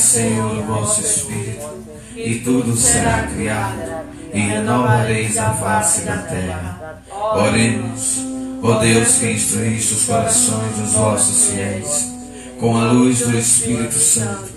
Senhor, 0.00 0.58
o 0.58 0.62
vosso 0.64 1.00
Espírito, 1.00 1.68
e 2.16 2.40
tudo 2.40 2.76
será 2.76 3.26
criado, 3.26 4.06
e 4.32 4.40
renovareis 4.40 5.36
a 5.38 5.52
face 5.54 6.02
da 6.02 6.18
terra. 6.18 7.02
Oremos, 7.10 8.18
ó 8.62 8.78
Deus 8.78 9.16
que 9.16 9.32
instruíste 9.32 9.94
os 9.94 10.04
corações 10.04 10.76
dos 10.76 10.92
vossos 10.92 11.50
fiéis, 11.50 12.12
com 12.58 12.76
a 12.76 12.92
luz 12.92 13.20
do 13.20 13.36
Espírito 13.36 13.98
Santo. 13.98 14.52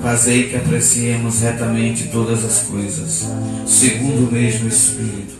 Fazei 0.00 0.48
que 0.48 0.56
apreciemos 0.56 1.40
retamente 1.40 2.08
todas 2.08 2.44
as 2.44 2.62
coisas, 2.62 3.28
segundo 3.66 4.28
o 4.28 4.32
mesmo 4.32 4.68
Espírito, 4.68 5.34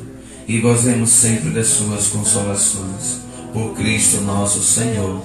e 0.46 0.58
gozemos 0.58 1.10
sempre 1.10 1.50
das 1.50 1.68
suas 1.68 2.08
consolações. 2.08 3.22
Por 3.52 3.74
Cristo 3.74 4.22
nosso 4.22 4.62
Senhor. 4.62 5.22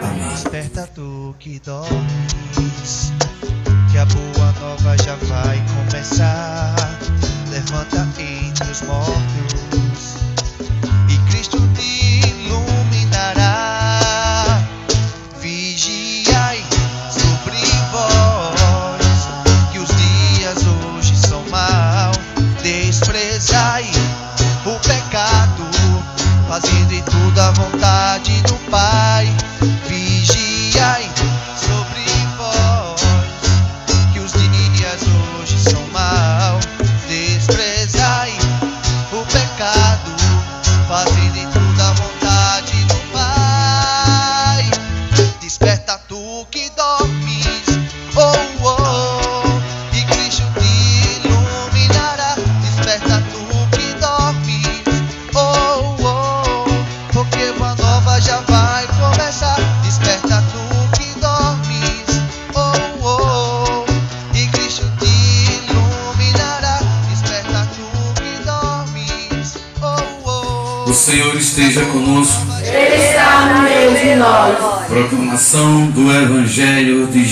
Amém. 0.00 0.28
Desperta 0.30 0.88
tu 0.92 1.32
que 1.38 1.60
dormes, 1.64 3.12
a 3.98 4.04
boa 4.04 4.52
nova 4.60 4.96
já 4.98 5.16
vai 5.16 5.60
começar. 5.74 6.74
Levanta 7.50 8.06
entre 8.20 8.70
os 8.70 8.82
mortos, 8.82 9.87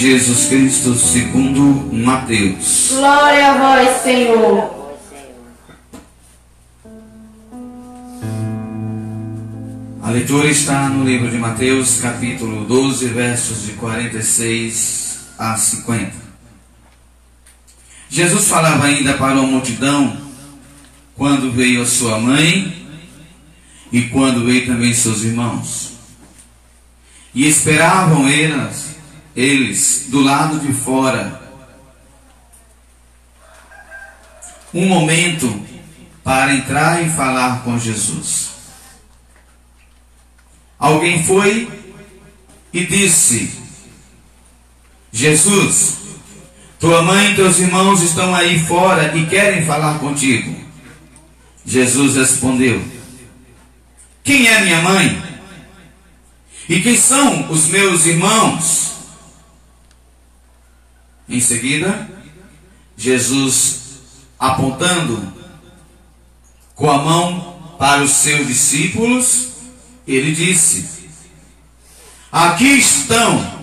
Jesus 0.06 0.46
Cristo 0.46 0.94
segundo 0.94 1.92
Mateus. 1.92 2.90
Glória 2.92 3.50
a 3.50 3.58
vós, 3.58 4.02
Senhor. 4.04 4.96
A 10.00 10.10
leitura 10.10 10.46
está 10.46 10.88
no 10.88 11.04
livro 11.04 11.28
de 11.28 11.36
Mateus, 11.38 11.98
capítulo 12.00 12.64
12, 12.66 13.08
versos 13.08 13.64
de 13.64 13.72
46 13.72 15.26
a 15.40 15.56
50. 15.56 16.12
Jesus 18.08 18.46
falava 18.46 18.84
ainda 18.84 19.14
para 19.14 19.32
uma 19.32 19.42
multidão 19.42 20.16
quando 21.16 21.50
veio 21.50 21.82
a 21.82 21.86
sua 21.86 22.20
mãe 22.20 22.86
e 23.90 24.02
quando 24.02 24.44
veio 24.44 24.66
também 24.66 24.94
seus 24.94 25.24
irmãos. 25.24 25.94
E 27.34 27.48
esperavam 27.48 28.28
eles, 28.28 28.95
eles 29.36 30.06
do 30.08 30.20
lado 30.20 30.58
de 30.58 30.72
fora 30.72 31.46
um 34.72 34.86
momento 34.86 35.62
para 36.24 36.54
entrar 36.54 37.02
e 37.04 37.10
falar 37.10 37.62
com 37.62 37.78
Jesus. 37.78 38.50
Alguém 40.78 41.22
foi 41.22 41.70
e 42.72 42.84
disse: 42.84 43.50
Jesus, 45.12 45.98
tua 46.78 47.02
mãe 47.02 47.32
e 47.32 47.34
teus 47.36 47.58
irmãos 47.58 48.02
estão 48.02 48.34
aí 48.34 48.58
fora 48.66 49.16
e 49.16 49.26
querem 49.26 49.64
falar 49.64 49.98
contigo. 49.98 50.54
Jesus 51.64 52.16
respondeu: 52.16 52.82
Quem 54.22 54.46
é 54.46 54.60
minha 54.62 54.82
mãe? 54.82 55.22
E 56.68 56.80
quem 56.80 56.96
são 56.96 57.50
os 57.50 57.66
meus 57.68 58.04
irmãos? 58.04 58.95
Em 61.28 61.40
seguida, 61.40 62.08
Jesus, 62.96 63.80
apontando 64.38 65.32
com 66.74 66.90
a 66.90 66.98
mão 66.98 67.74
para 67.78 68.02
os 68.02 68.12
seus 68.12 68.46
discípulos, 68.46 69.48
ele 70.06 70.32
disse: 70.32 71.10
Aqui 72.30 72.78
estão 72.78 73.56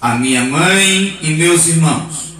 a 0.00 0.14
minha 0.14 0.44
mãe 0.44 1.18
e 1.22 1.30
meus 1.30 1.66
irmãos. 1.66 2.34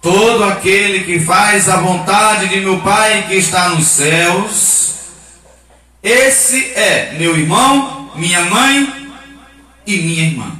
Todo 0.00 0.44
aquele 0.44 1.04
que 1.04 1.20
faz 1.20 1.68
a 1.68 1.78
vontade 1.78 2.48
de 2.48 2.60
meu 2.60 2.80
Pai 2.80 3.26
que 3.26 3.34
está 3.34 3.70
nos 3.70 3.86
céus, 3.86 4.94
esse 6.02 6.72
é 6.72 7.16
meu 7.18 7.36
irmão, 7.36 8.12
minha 8.14 8.42
mãe 8.44 9.10
e 9.86 9.96
minha 9.98 10.22
irmã. 10.24 10.57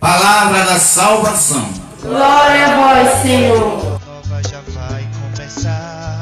Palavra 0.00 0.64
da 0.64 0.78
salvação. 0.78 1.68
Glória 2.00 2.68
a 2.68 3.04
vós, 3.04 3.20
Senhor. 3.20 4.00
nova 4.06 4.42
já 4.48 4.62
vai 4.68 5.06
começar. 5.20 6.18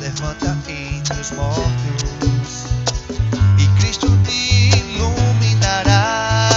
Levanta 0.00 0.56
entre 0.66 1.20
os 1.20 1.30
mortos 1.32 2.64
e 3.58 3.66
Cristo 3.78 4.06
te 4.24 4.70
iluminará. 4.96 6.48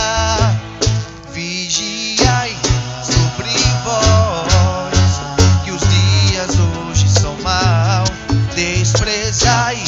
Vigiai 1.34 2.56
sobre 3.04 3.50
vós, 3.84 5.20
que 5.66 5.72
os 5.72 5.82
dias 5.82 6.58
hoje 6.58 7.10
são 7.10 7.36
maus. 7.42 8.10
Desprezai 8.56 9.84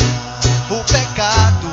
o 0.70 0.84
pecado, 0.84 1.70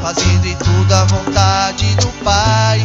fazendo 0.00 0.46
em 0.46 0.56
tudo 0.56 0.94
a 0.94 1.04
vontade 1.04 1.94
do 1.96 2.08
Pai. 2.24 2.80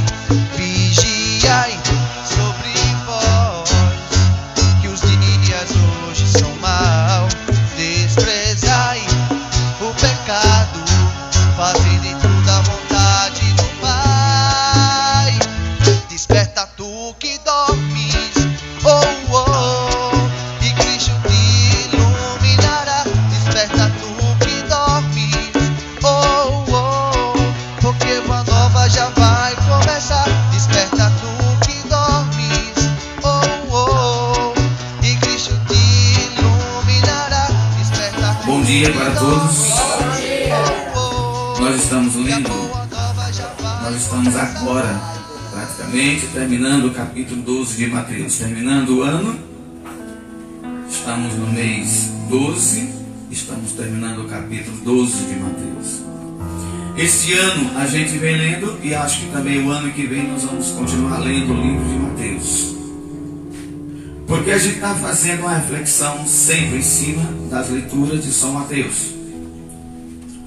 Terminando 46.33 46.85
o 46.85 46.91
capítulo 46.91 47.43
12 47.43 47.77
de 47.77 47.87
Mateus, 47.87 48.39
terminando 48.39 48.97
o 48.97 49.03
ano. 49.03 49.39
Estamos 50.89 51.35
no 51.35 51.45
mês 51.53 52.11
12, 52.27 52.89
estamos 53.29 53.73
terminando 53.73 54.25
o 54.25 54.27
capítulo 54.27 54.75
12 54.77 55.25
de 55.25 55.35
Mateus. 55.35 56.01
Este 56.97 57.33
ano 57.33 57.77
a 57.77 57.85
gente 57.85 58.17
vem 58.17 58.35
lendo 58.35 58.79
e 58.81 58.95
acho 58.95 59.19
que 59.19 59.25
também 59.27 59.63
o 59.63 59.69
ano 59.69 59.93
que 59.93 60.07
vem 60.07 60.27
nós 60.27 60.43
vamos 60.43 60.71
continuar 60.71 61.19
lendo 61.19 61.53
o 61.53 61.61
livro 61.61 61.87
de 61.87 61.95
Mateus. 61.99 62.75
Porque 64.25 64.49
a 64.49 64.57
gente 64.57 64.75
está 64.75 64.95
fazendo 64.95 65.41
uma 65.41 65.57
reflexão 65.57 66.25
sempre 66.25 66.79
em 66.79 66.81
cima 66.81 67.23
das 67.51 67.69
leituras 67.69 68.23
de 68.23 68.31
São 68.31 68.53
Mateus. 68.53 69.13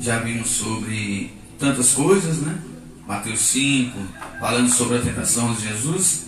Já 0.00 0.19
vimos 0.19 0.49
sobre 0.49 1.31
tantas 1.61 1.93
coisas, 1.93 2.38
né? 2.38 2.59
Mateus 3.07 3.38
5, 3.38 3.97
falando 4.40 4.71
sobre 4.71 4.99
a 4.99 5.00
tentação 5.00 5.52
de 5.55 5.69
Jesus. 5.69 6.26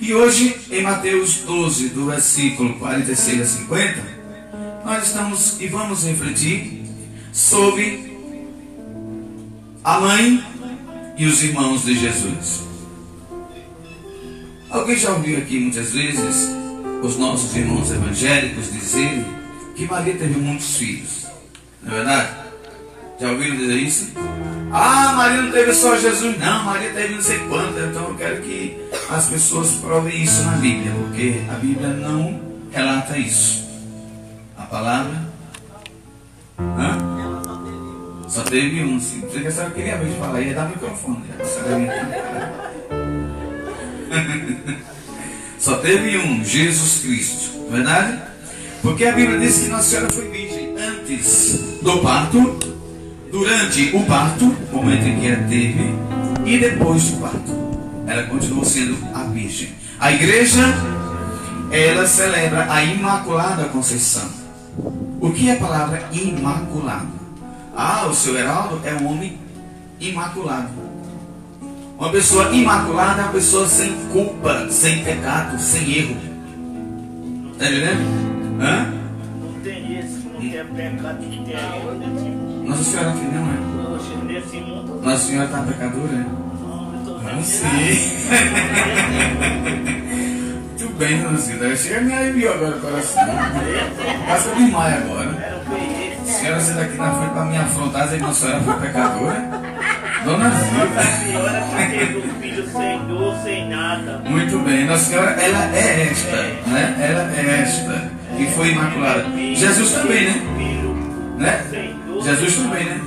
E 0.00 0.12
hoje, 0.12 0.56
em 0.70 0.82
Mateus 0.82 1.36
12, 1.46 1.90
do 1.90 2.06
versículo 2.06 2.74
46 2.74 3.40
a 3.40 3.44
50, 3.44 4.02
nós 4.84 5.06
estamos 5.06 5.60
e 5.60 5.68
vamos 5.68 6.04
refletir 6.04 6.82
sobre 7.32 8.12
a 9.82 10.00
mãe 10.00 10.44
e 11.16 11.26
os 11.26 11.42
irmãos 11.42 11.84
de 11.84 11.98
Jesus. 11.98 12.62
Alguém 14.68 14.96
já 14.96 15.12
ouviu 15.12 15.38
aqui 15.38 15.60
muitas 15.60 15.92
vezes 15.92 16.48
os 17.02 17.16
nossos 17.16 17.54
irmãos 17.54 17.90
evangélicos 17.92 18.72
dizerem 18.72 19.24
que 19.76 19.86
Maria 19.86 20.14
teve 20.14 20.38
muitos 20.38 20.76
filhos? 20.76 21.26
Não 21.82 21.92
é 21.92 21.96
verdade? 21.96 22.43
Já 23.24 23.30
ouviram 23.30 23.56
dizer 23.56 23.76
isso? 23.76 24.12
Ah, 24.70 25.14
Maria 25.16 25.40
não 25.40 25.50
teve 25.50 25.72
só 25.72 25.96
Jesus, 25.96 26.38
não, 26.38 26.64
Maria 26.64 26.90
teve 26.90 27.14
não 27.14 27.22
sei 27.22 27.38
quanto. 27.48 27.78
Então 27.78 28.08
eu 28.08 28.14
quero 28.16 28.42
que 28.42 28.76
as 29.08 29.30
pessoas 29.30 29.70
provem 29.76 30.22
isso 30.22 30.42
na 30.42 30.58
Bíblia, 30.58 30.92
porque 30.92 31.40
a 31.50 31.54
Bíblia 31.54 31.88
não 31.88 32.38
relata 32.70 33.16
isso. 33.16 33.64
A 34.58 34.64
palavra. 34.64 35.24
Hã? 36.58 36.98
Só 38.28 38.42
teve 38.42 38.84
um. 38.84 39.00
Você 39.00 39.50
só 39.50 39.70
queria 39.70 39.96
ver 39.96 40.12
de 40.12 40.18
falar, 40.18 40.42
ia 40.42 40.54
dar 40.54 40.68
microfone. 40.68 41.24
Só 45.58 45.76
teve 45.76 46.18
um, 46.18 46.44
Jesus 46.44 47.00
Cristo. 47.00 47.56
Não 47.56 47.68
é 47.68 47.70
verdade? 47.70 48.22
Porque 48.82 49.06
a 49.06 49.12
Bíblia 49.12 49.38
diz 49.38 49.60
que 49.60 49.68
Nossa 49.68 49.84
Senhora 49.84 50.12
foi 50.12 50.28
virgem 50.28 50.76
antes 50.76 51.78
do 51.80 52.00
parto, 52.00 52.73
durante 53.34 53.90
o 53.96 54.04
parto, 54.04 54.44
momento 54.70 55.08
em 55.08 55.18
que 55.18 55.26
ela 55.26 55.48
teve, 55.48 55.92
e 56.46 56.56
depois 56.56 57.10
do 57.10 57.16
parto. 57.20 57.52
Ela 58.06 58.22
continuou 58.28 58.64
sendo 58.64 58.96
a 59.12 59.24
virgem. 59.24 59.70
A 59.98 60.12
igreja, 60.12 60.62
ela 61.72 62.06
celebra 62.06 62.72
a 62.72 62.84
Imaculada 62.84 63.64
Conceição. 63.64 64.28
O 65.20 65.32
que 65.32 65.48
é 65.48 65.54
a 65.54 65.56
palavra 65.56 66.08
imaculado? 66.12 67.08
Ah, 67.76 68.06
o 68.08 68.14
seu 68.14 68.38
Heraldo 68.38 68.80
é 68.84 68.94
um 68.94 69.10
homem 69.10 69.36
imaculado. 69.98 70.68
Uma 71.98 72.10
pessoa 72.10 72.50
imaculada 72.52 73.22
é 73.22 73.24
uma 73.24 73.32
pessoa 73.32 73.66
sem 73.66 73.94
culpa, 74.12 74.68
sem 74.70 75.02
pecado, 75.02 75.58
sem 75.58 75.92
erro. 75.92 76.16
Está 77.52 77.66
entendendo? 77.66 78.62
Hã? 78.62 78.92
Não 79.42 79.60
tem 79.60 79.98
isso, 79.98 80.20
não 80.32 80.40
tem 80.40 80.50
pecado, 80.52 81.20
não 81.20 81.44
tem 82.16 82.28
erro. 82.28 82.43
Nossa 82.64 82.84
Senhora 82.84 83.10
aqui 83.10 83.24
não 83.26 83.48
é. 83.50 83.56
Nossa 85.02 85.18
Senhora 85.26 85.46
está 85.46 85.62
pecadora, 85.62 86.26
não, 87.22 87.42
sei. 87.42 88.10
Muito 90.78 90.88
bem, 90.98 91.36
Cida. 91.38 91.76
Chega 91.76 92.00
me 92.00 92.12
aliviou 92.12 92.54
agora 92.54 92.76
o 92.76 92.80
coração. 92.80 93.22
Eu 94.46 94.56
me 94.56 94.70
maio 94.70 94.96
agora. 94.96 95.60
Senhora 96.24 96.60
senta 96.60 96.80
aqui 96.82 96.96
na 96.96 97.12
frente 97.12 97.32
para 97.32 97.44
me 97.44 97.56
afrontar, 97.56 98.04
dizer 98.04 98.16
que 98.16 98.22
Nossa 98.22 98.46
Senhora 98.46 98.62
foi 98.62 98.74
pecadora. 98.74 99.50
Dona 100.24 100.50
Zilda. 100.50 101.00
A 101.00 101.04
senhora 101.04 101.62
teve 101.90 102.18
um 102.18 102.40
filho 102.40 102.72
sem 102.72 102.98
dor, 103.06 103.36
sem 103.42 103.68
nada. 103.68 104.18
Muito 104.24 104.58
bem, 104.60 104.86
Nossa 104.86 105.04
Senhora, 105.04 105.30
ela 105.32 105.76
é 105.76 106.08
esta, 106.10 106.36
né? 106.66 106.96
Ela 106.98 107.30
é 107.36 107.60
esta, 107.62 108.10
que 108.36 108.46
foi 108.52 108.70
imaculada. 108.70 109.24
Jesus 109.54 109.92
também, 109.92 110.24
né? 110.24 110.54
Né? 111.38 111.83
Jesus 112.24 112.56
também, 112.56 112.84
né? 112.84 113.00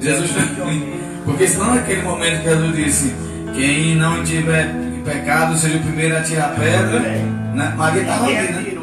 Jesus 0.00 0.30
também. 0.32 0.94
Porque 1.24 1.46
senão 1.46 1.74
naquele 1.74 2.02
momento 2.02 2.42
que 2.42 2.48
Jesus 2.48 2.76
disse, 2.76 3.14
quem 3.54 3.96
não 3.96 4.22
tiver 4.24 4.74
pecado 5.04 5.56
seja 5.56 5.76
o 5.76 5.80
primeiro 5.80 6.16
a 6.16 6.22
tirar 6.22 6.54
pedra, 6.54 7.00
né? 7.00 7.74
Maria 7.76 8.02
estava 8.02 8.26
Quem 8.26 8.38
aqui, 8.38 8.52
né? 8.52 8.82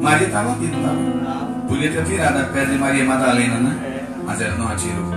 Maria 0.00 0.26
estava 0.26 0.52
aqui, 0.52 0.66
não 0.66 0.78
estava? 0.80 1.46
Podia 1.68 1.90
ter 1.90 2.04
tirado 2.04 2.38
a 2.38 2.44
pedra 2.44 2.66
de 2.66 2.78
Maria 2.78 3.04
Madalena, 3.04 3.58
né? 3.58 4.02
Mas 4.24 4.40
ela 4.40 4.56
não 4.56 4.68
atirou. 4.68 5.15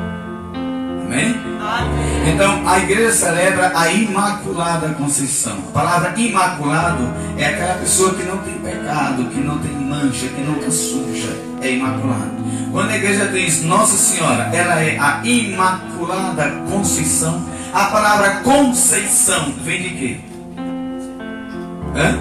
Amém? 1.10 1.36
Então, 2.28 2.68
a 2.68 2.78
igreja 2.78 3.12
celebra 3.12 3.72
a 3.75 3.92
Imaculada 3.92 4.89
Conceição. 4.89 5.58
A 5.70 5.72
palavra 5.72 6.13
imaculado 6.16 7.10
é 7.36 7.48
aquela 7.48 7.74
pessoa 7.75 8.13
que 8.13 8.24
não 8.24 8.38
tem 8.38 8.54
pecado, 8.60 9.25
que 9.25 9.39
não 9.39 9.58
tem 9.58 9.72
mancha, 9.72 10.28
que 10.28 10.42
nunca 10.42 10.70
suja. 10.70 11.36
É 11.62 11.72
imaculado. 11.72 12.32
Quando 12.72 12.92
a 12.92 12.96
igreja 12.96 13.28
diz 13.30 13.63
Nossa 13.63 13.98
Senhora, 13.98 14.51
ela 14.54 14.80
é 14.80 15.00
a 15.00 15.22
Imaculada 15.25 16.51
Conceição. 16.70 17.44
A 17.74 17.86
palavra 17.86 18.42
Conceição 18.44 19.51
vem 19.63 19.82
de 19.82 19.89
quê? 19.89 20.18
Hã? 21.96 22.20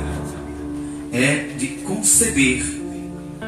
É 1.12 1.48
de 1.58 1.66
conceber. 1.86 2.64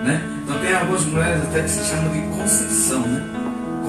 Né? 0.04 0.22
Então 0.44 0.58
tem 0.58 0.74
algumas 0.74 1.04
mulheres 1.06 1.42
até 1.44 1.62
que 1.62 1.70
se 1.70 1.88
chamam 1.88 2.12
de 2.12 2.20
Conceição, 2.36 3.00
né? 3.00 3.39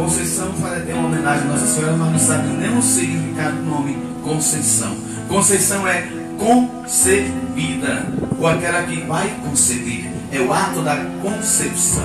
Conceição 0.01 0.51
faz 0.53 0.81
até 0.81 0.95
uma 0.95 1.09
homenagem 1.09 1.43
a 1.43 1.51
Nossa 1.51 1.67
Senhora, 1.67 1.95
mas 1.95 2.11
não 2.11 2.19
sabe 2.19 2.47
nem 2.47 2.75
o 2.75 2.81
significado 2.81 3.57
do 3.57 3.65
nome 3.65 3.95
Conceição. 4.23 4.97
Conceição 5.27 5.87
é 5.87 6.09
concebida, 6.39 8.07
ou 8.39 8.47
aquela 8.47 8.81
que 8.81 8.99
vai 9.01 9.29
conceber. 9.47 10.11
É 10.31 10.39
o 10.39 10.51
ato 10.51 10.81
da 10.81 10.95
concepção. 11.21 12.03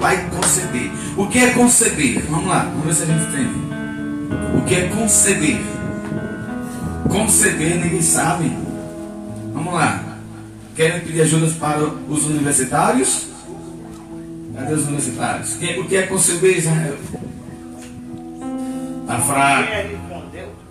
Vai 0.00 0.28
conceber. 0.28 0.90
O 1.16 1.28
que 1.28 1.38
é 1.38 1.50
conceber? 1.50 2.24
Vamos 2.28 2.48
lá, 2.48 2.64
vamos 2.64 2.84
ver 2.86 2.94
se 2.94 3.02
a 3.04 3.06
gente 3.06 3.28
entende. 3.28 3.60
O 4.58 4.62
que 4.62 4.74
é 4.74 4.88
conceber? 4.88 5.60
Conceber 7.08 7.76
ninguém 7.76 8.02
sabe. 8.02 8.56
Vamos 9.54 9.72
lá. 9.72 10.02
Querem 10.74 11.00
pedir 11.00 11.20
ajuda 11.20 11.46
para 11.60 11.78
os 11.80 12.24
universitários? 12.24 13.28
Cadê 14.52 14.74
os 14.74 14.86
universitários? 14.88 15.54
O 15.54 15.84
que 15.84 15.96
é 15.96 16.02
conceber, 16.02 16.58
Israel? 16.58 16.96
Tá 19.06 19.20
fraco. 19.20 19.68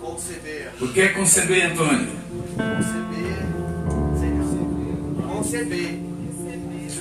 Conceber. 0.02 0.72
O 0.82 0.88
que 0.90 1.02
é 1.02 1.08
conceber, 1.10 1.72
Antônio? 1.72 2.10
Conceber. 2.58 3.36
Conceber. 5.28 6.00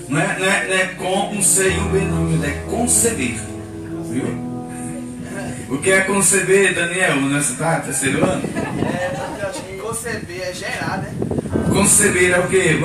Não 0.08 0.20
é, 0.20 0.38
não 0.38 0.46
é, 0.46 0.68
não 0.68 0.76
é 0.76 0.86
com 0.96 1.34
um 1.34 1.42
C 1.42 1.70
e 1.70 1.78
um 1.78 1.88
B, 1.88 2.00
não, 2.00 2.44
é 2.44 2.50
conceber. 2.70 3.36
Viu? 4.10 4.44
O 5.68 5.78
que 5.78 5.90
é 5.90 6.02
conceber, 6.02 6.74
Daniel? 6.74 7.16
Universitário, 7.16 7.84
terceiro 7.84 8.24
ano? 8.24 8.42
É, 8.78 9.42
eu 9.42 9.48
acho 9.48 9.62
que 9.62 9.76
conceber 9.76 10.42
é 10.42 10.52
gerar, 10.52 10.98
né? 10.98 11.12
Conceber 11.72 12.30
é 12.32 12.38
o 12.38 12.48
quê? 12.48 12.78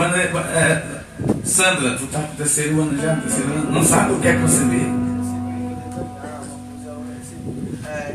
É, 0.56 1.00
Sandra, 1.44 1.98
tu 1.98 2.08
tá 2.08 2.20
com 2.20 2.36
terceiro 2.36 2.82
ano 2.82 3.00
já? 3.00 3.16
Terceiro 3.18 3.52
ano? 3.52 3.72
Não 3.72 3.84
sabe 3.84 4.14
o 4.14 4.20
que 4.20 4.28
é 4.28 4.34
conceber? 4.34 5.09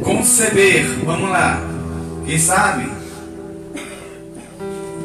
Conceber, 0.03 0.87
vamos 1.05 1.31
lá. 1.31 1.61
Quem 2.27 2.39
sabe? 2.39 2.89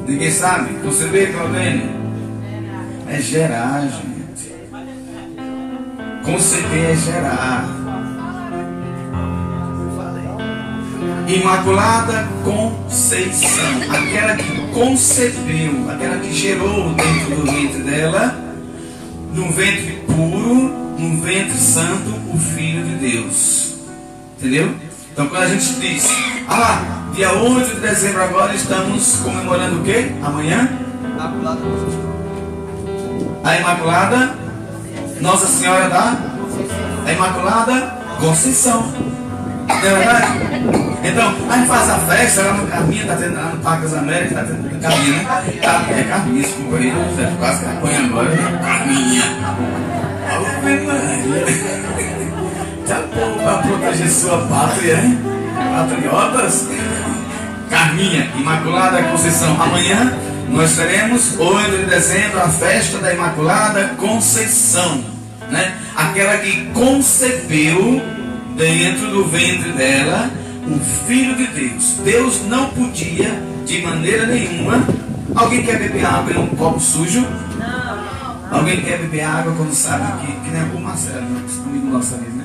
Ninguém 0.07 0.31
sabe? 0.31 0.73
Conceber, 0.79 1.33
Claudênio? 1.33 1.89
É 3.07 3.21
gerar, 3.21 3.81
gente. 3.81 4.53
Conceber 6.23 6.91
é 6.91 6.95
gerar. 6.95 7.79
Imaculada 11.27 12.27
Conceição, 12.43 13.81
aquela 13.87 14.35
que 14.35 14.61
concebeu, 14.73 15.87
aquela 15.91 16.17
que 16.17 16.33
gerou 16.33 16.91
dentro 16.93 17.35
do 17.35 17.45
ventre 17.45 17.83
dela, 17.83 18.35
num 19.31 19.51
ventre 19.51 20.01
puro, 20.07 20.95
num 20.97 21.21
ventre 21.21 21.57
santo, 21.57 22.09
o 22.33 22.37
Filho 22.37 22.83
de 22.83 23.11
Deus. 23.11 23.68
Entendeu? 24.39 24.73
Então 25.11 25.27
quando 25.27 25.43
a 25.43 25.47
gente 25.47 25.73
diz, 25.81 26.09
ah, 26.47 26.81
dia 27.13 27.33
8 27.33 27.75
de 27.75 27.81
dezembro 27.81 28.23
agora 28.23 28.55
estamos 28.55 29.17
comemorando 29.17 29.81
o 29.81 29.83
quê? 29.83 30.13
Amanhã? 30.23 30.69
Imaculada 31.03 31.61
A 33.43 33.57
Imaculada 33.57 34.35
Nossa 35.19 35.45
Senhora 35.45 35.89
da 35.89 36.17
a 37.05 37.11
Imaculada 37.11 37.99
Conceição. 38.21 38.81
Não 39.67 39.75
é 39.75 39.81
verdade? 39.81 40.27
Então, 41.03 41.33
a 41.49 41.57
gente 41.57 41.67
faz 41.67 41.89
a 41.89 41.97
festa 41.99 42.41
lá 42.43 42.53
no 42.53 42.67
Carminha, 42.67 43.05
tá 43.07 43.15
tendo 43.15 43.35
lá 43.35 43.51
no 43.53 43.57
Parque 43.59 43.83
das 43.83 43.93
Américas, 43.93 44.33
tá 44.33 44.43
tendo 44.43 44.81
Carminha, 44.81 45.17
né? 45.17 45.59
Tá, 45.61 45.85
é 45.89 46.03
Carminha, 46.03 46.43
desculpa 46.43 46.77
aí, 46.77 46.91
né? 46.91 47.35
quase 47.39 47.59
que 47.63 47.71
apanha 47.71 48.05
agora, 48.05 48.29
né? 48.29 48.59
Carminha. 48.61 49.23
Ave 50.29 50.85
Maria. 50.85 52.18
Tá 52.89 53.03
bom 53.13 53.37
pra 53.43 53.59
proteger 53.59 54.09
sua 54.09 54.39
pátria, 54.47 54.95
hein? 54.95 55.19
Patriotas. 55.75 56.67
Carminha, 57.69 58.31
Imaculada 58.35 59.03
Conceição. 59.03 59.61
Amanhã 59.61 60.17
nós 60.49 60.75
teremos, 60.75 61.39
8 61.39 61.69
de 61.69 61.85
dezembro, 61.85 62.41
a 62.41 62.49
festa 62.49 62.97
da 62.97 63.13
Imaculada 63.13 63.89
Conceição. 63.95 65.03
Né? 65.51 65.77
Aquela 65.95 66.39
que 66.39 66.65
concebeu 66.73 68.01
dentro 68.57 69.11
do 69.11 69.25
ventre 69.25 69.71
dela 69.73 70.27
o 70.67 70.79
Filho 71.07 71.35
de 71.35 71.45
Deus. 71.45 71.97
Deus 72.03 72.41
não 72.47 72.71
podia, 72.71 73.39
de 73.67 73.83
maneira 73.83 74.25
nenhuma. 74.25 74.83
Alguém 75.35 75.61
quer 75.61 75.77
beber 75.77 76.07
água 76.07 76.33
em 76.33 76.39
um 76.39 76.47
copo 76.55 76.79
sujo? 76.79 77.23
Alguém 78.49 78.81
quer 78.81 78.97
beber 78.97 79.21
água 79.21 79.53
quando 79.55 79.75
sabe 79.75 80.25
que, 80.25 80.31
que 80.39 80.49
nem 80.49 80.63
o 80.71 80.81
Marcelo, 80.81 81.27
amigo 81.67 81.85
nosso 81.85 82.15
né? 82.15 82.38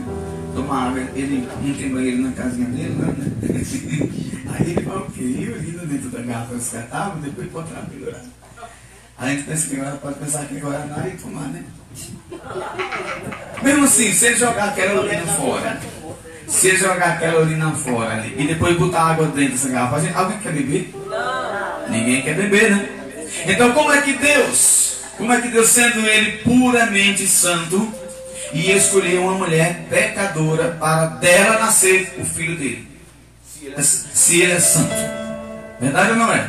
Tomar 0.55 0.89
água, 0.89 1.01
ele 1.15 1.49
não 1.63 1.75
tem 1.75 1.89
banheiro 1.93 2.23
na 2.23 2.33
casinha 2.33 2.67
dele, 2.69 2.97
não, 2.99 3.09
né? 3.09 3.31
Aí 4.55 4.71
ele 4.71 4.83
fala 4.83 5.01
o 5.01 5.11
quê? 5.11 5.21
Eu 5.23 5.59
lindo 5.59 5.87
dentro 5.87 6.09
da 6.11 6.21
garrafa 6.23 6.55
descartável, 6.55 7.23
depois 7.23 7.49
botar 7.51 7.81
a 7.81 7.83
pendurada. 7.83 8.25
A 9.19 9.29
gente 9.29 9.43
pensa 9.45 9.69
que 9.69 9.77
agora 9.81 9.97
pode 9.97 10.19
pensar 10.19 10.45
que 10.47 10.57
agora 10.59 10.85
não 10.87 11.07
e 11.07 11.11
tomar, 11.13 11.49
né? 11.49 11.65
Mesmo 13.63 13.85
assim, 13.85 14.13
se 14.13 14.27
ele 14.27 14.37
jogar 14.37 14.65
aquela 14.69 15.01
urina 15.03 15.27
fora, 15.27 15.81
se 16.47 16.69
ele 16.69 16.77
jogar 16.77 17.09
aquela 17.15 17.41
urina 17.43 17.71
fora 17.73 18.27
e 18.27 18.47
depois 18.47 18.77
botar 18.77 19.03
água 19.03 19.27
dentro 19.27 19.53
dessa 19.53 19.69
garrafa, 19.69 20.01
gente- 20.01 20.15
alguém 20.17 20.39
quer 20.39 20.53
beber? 20.53 20.95
Ninguém 21.89 22.23
quer 22.23 22.35
beber, 22.37 22.71
né? 22.71 22.89
Então 23.47 23.73
como 23.73 23.93
é 23.93 24.01
que 24.03 24.13
Deus, 24.15 24.99
como 25.17 25.33
é 25.33 25.41
que 25.41 25.49
Deus 25.49 25.69
sendo 25.69 26.01
ele 26.07 26.39
puramente 26.39 27.27
santo, 27.27 27.93
ia 28.55 28.77
escolher 28.77 29.19
uma 29.19 29.33
mulher 29.33 29.87
pecadora 29.91 30.77
para 30.79 31.07
dela 31.07 31.59
nascer 31.59 32.15
o 32.19 32.25
filho 32.25 32.57
dele? 32.57 32.89
Se 33.83 34.41
ele 34.41 34.53
é 34.53 34.61
santo. 34.61 34.95
Verdade 35.81 36.11
ou 36.11 36.17
não 36.17 36.33
é? 36.33 36.49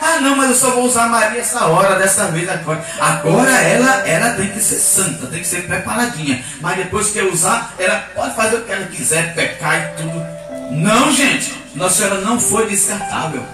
Ah, 0.00 0.20
não, 0.20 0.36
mas 0.36 0.50
eu 0.50 0.54
só 0.54 0.70
vou 0.70 0.84
usar 0.84 1.08
Maria 1.08 1.40
essa 1.40 1.66
hora, 1.66 1.98
dessa 1.98 2.26
vez 2.26 2.48
agora. 2.48 2.84
Agora 3.00 3.50
ela, 3.50 4.06
ela 4.06 4.34
tem 4.34 4.48
que 4.52 4.60
ser 4.60 4.78
santa, 4.78 5.26
tem 5.26 5.40
que 5.40 5.46
ser 5.46 5.66
preparadinha. 5.66 6.44
Mas 6.60 6.76
depois 6.76 7.10
que 7.10 7.18
eu 7.18 7.32
usar, 7.32 7.74
ela 7.78 7.98
pode 8.14 8.36
fazer 8.36 8.56
o 8.56 8.64
que 8.64 8.72
ela 8.72 8.86
quiser, 8.86 9.34
pecar 9.34 9.76
e 9.76 10.02
tudo. 10.02 10.26
Não, 10.70 11.10
gente. 11.12 11.54
Nossa 11.74 11.96
Senhora 11.96 12.20
não 12.20 12.38
foi 12.38 12.68
descartável. 12.68 13.44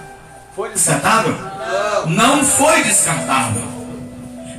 Foi 0.55 0.69
descartável? 0.69 1.35
Não 2.07 2.43
foi 2.43 2.83
descartável. 2.83 3.63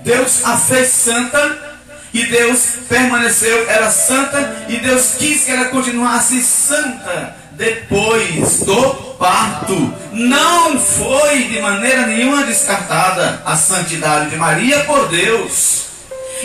Deus 0.02 0.44
a 0.44 0.56
fez 0.56 0.88
santa 0.88 1.75
e 2.16 2.24
Deus 2.28 2.60
permaneceu, 2.88 3.68
era 3.68 3.90
santa 3.90 4.64
e 4.70 4.78
Deus 4.78 5.16
quis 5.18 5.44
que 5.44 5.50
ela 5.50 5.66
continuasse 5.66 6.40
santa 6.42 7.36
depois 7.52 8.60
do 8.60 8.94
parto. 9.18 9.94
Não 10.12 10.80
foi 10.80 11.44
de 11.44 11.60
maneira 11.60 12.06
nenhuma 12.06 12.44
descartada 12.44 13.42
a 13.44 13.54
santidade 13.54 14.30
de 14.30 14.36
Maria 14.36 14.80
por 14.84 15.08
Deus. 15.08 15.85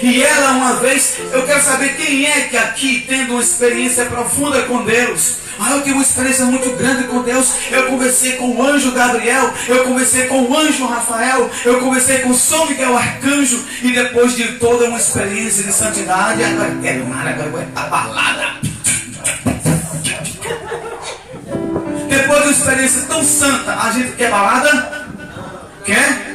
E 0.01 0.23
ela, 0.23 0.51
uma 0.51 0.75
vez, 0.77 1.17
eu 1.31 1.45
quero 1.45 1.61
saber 1.61 1.95
quem 1.95 2.25
é 2.25 2.41
que 2.41 2.57
aqui, 2.57 3.05
tendo 3.07 3.33
uma 3.33 3.41
experiência 3.41 4.05
profunda 4.05 4.63
com 4.63 4.83
Deus, 4.83 5.41
ah, 5.59 5.73
eu 5.73 5.81
tive 5.81 5.93
uma 5.93 6.01
experiência 6.01 6.45
muito 6.45 6.71
grande 6.75 7.03
com 7.03 7.21
Deus. 7.21 7.53
Eu 7.69 7.85
conversei 7.87 8.33
com 8.33 8.49
o 8.49 8.63
anjo 8.63 8.91
Gabriel, 8.93 9.53
eu 9.67 9.83
conversei 9.83 10.25
com 10.25 10.41
o 10.41 10.57
anjo 10.57 10.87
Rafael, 10.87 11.51
eu 11.63 11.79
conversei 11.79 12.19
com 12.19 12.29
o 12.29 12.35
São 12.35 12.67
Miguel 12.67 12.97
Arcanjo, 12.97 13.63
e 13.83 13.91
depois 13.91 14.35
de 14.35 14.53
toda 14.53 14.85
uma 14.85 14.97
experiência 14.97 15.63
de 15.63 15.71
santidade, 15.71 16.43
agora 16.43 16.77
quero 16.81 17.07
nada, 17.07 17.43
agora 17.43 17.63
estar 17.63 17.89
balada. 17.89 18.55
Depois 22.09 22.39
de 22.39 22.47
uma 22.47 22.51
experiência 22.51 23.01
tão 23.07 23.23
santa, 23.23 23.75
a 23.75 23.91
gente 23.91 24.13
quer 24.13 24.31
balada? 24.31 25.07
Quer? 25.85 26.30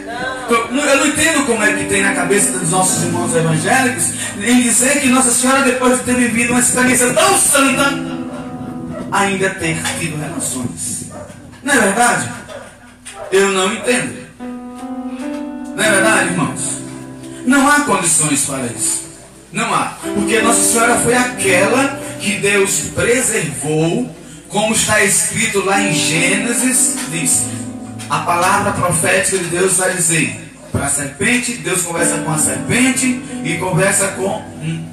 Eu 0.48 0.96
não 0.98 1.06
entendo 1.06 1.44
como 1.44 1.62
é 1.62 1.72
que 1.72 1.84
tem 1.86 2.02
na 2.02 2.14
cabeça 2.14 2.56
dos 2.58 2.70
nossos 2.70 3.02
irmãos 3.02 3.34
evangélicos 3.34 4.04
em 4.40 4.62
dizer 4.62 5.00
que 5.00 5.08
Nossa 5.08 5.30
Senhora, 5.30 5.62
depois 5.62 5.98
de 5.98 6.04
ter 6.04 6.14
vivido 6.14 6.50
uma 6.50 6.60
experiência 6.60 7.12
tão 7.12 7.36
santa, 7.36 7.92
ainda 9.10 9.50
ter 9.50 9.76
tido 9.98 10.20
relações. 10.20 11.06
Não 11.64 11.74
é 11.74 11.78
verdade? 11.78 12.30
Eu 13.32 13.50
não 13.50 13.72
entendo. 13.72 14.26
Não 15.74 15.84
é 15.84 15.90
verdade, 15.90 16.28
irmãos? 16.30 16.60
Não 17.44 17.68
há 17.68 17.80
condições 17.80 18.44
para 18.44 18.66
isso. 18.66 19.04
Não 19.52 19.74
há. 19.74 19.96
Porque 20.14 20.40
Nossa 20.42 20.62
Senhora 20.62 20.96
foi 21.00 21.14
aquela 21.14 22.00
que 22.20 22.38
Deus 22.38 22.90
preservou, 22.94 24.14
como 24.48 24.72
está 24.72 25.02
escrito 25.02 25.64
lá 25.64 25.80
em 25.80 25.92
Gênesis, 25.92 26.96
diz, 27.10 27.44
a 28.08 28.20
palavra 28.20 28.72
profética 28.72 29.38
de 29.38 29.44
Deus 29.46 29.76
vai 29.76 29.92
dizer 29.94 30.45
para 30.76 30.86
a 30.86 30.90
serpente, 30.90 31.52
Deus 31.54 31.82
conversa 31.82 32.18
com 32.18 32.30
a 32.30 32.38
serpente 32.38 33.22
e 33.42 33.56
conversa 33.58 34.08
com, 34.08 34.44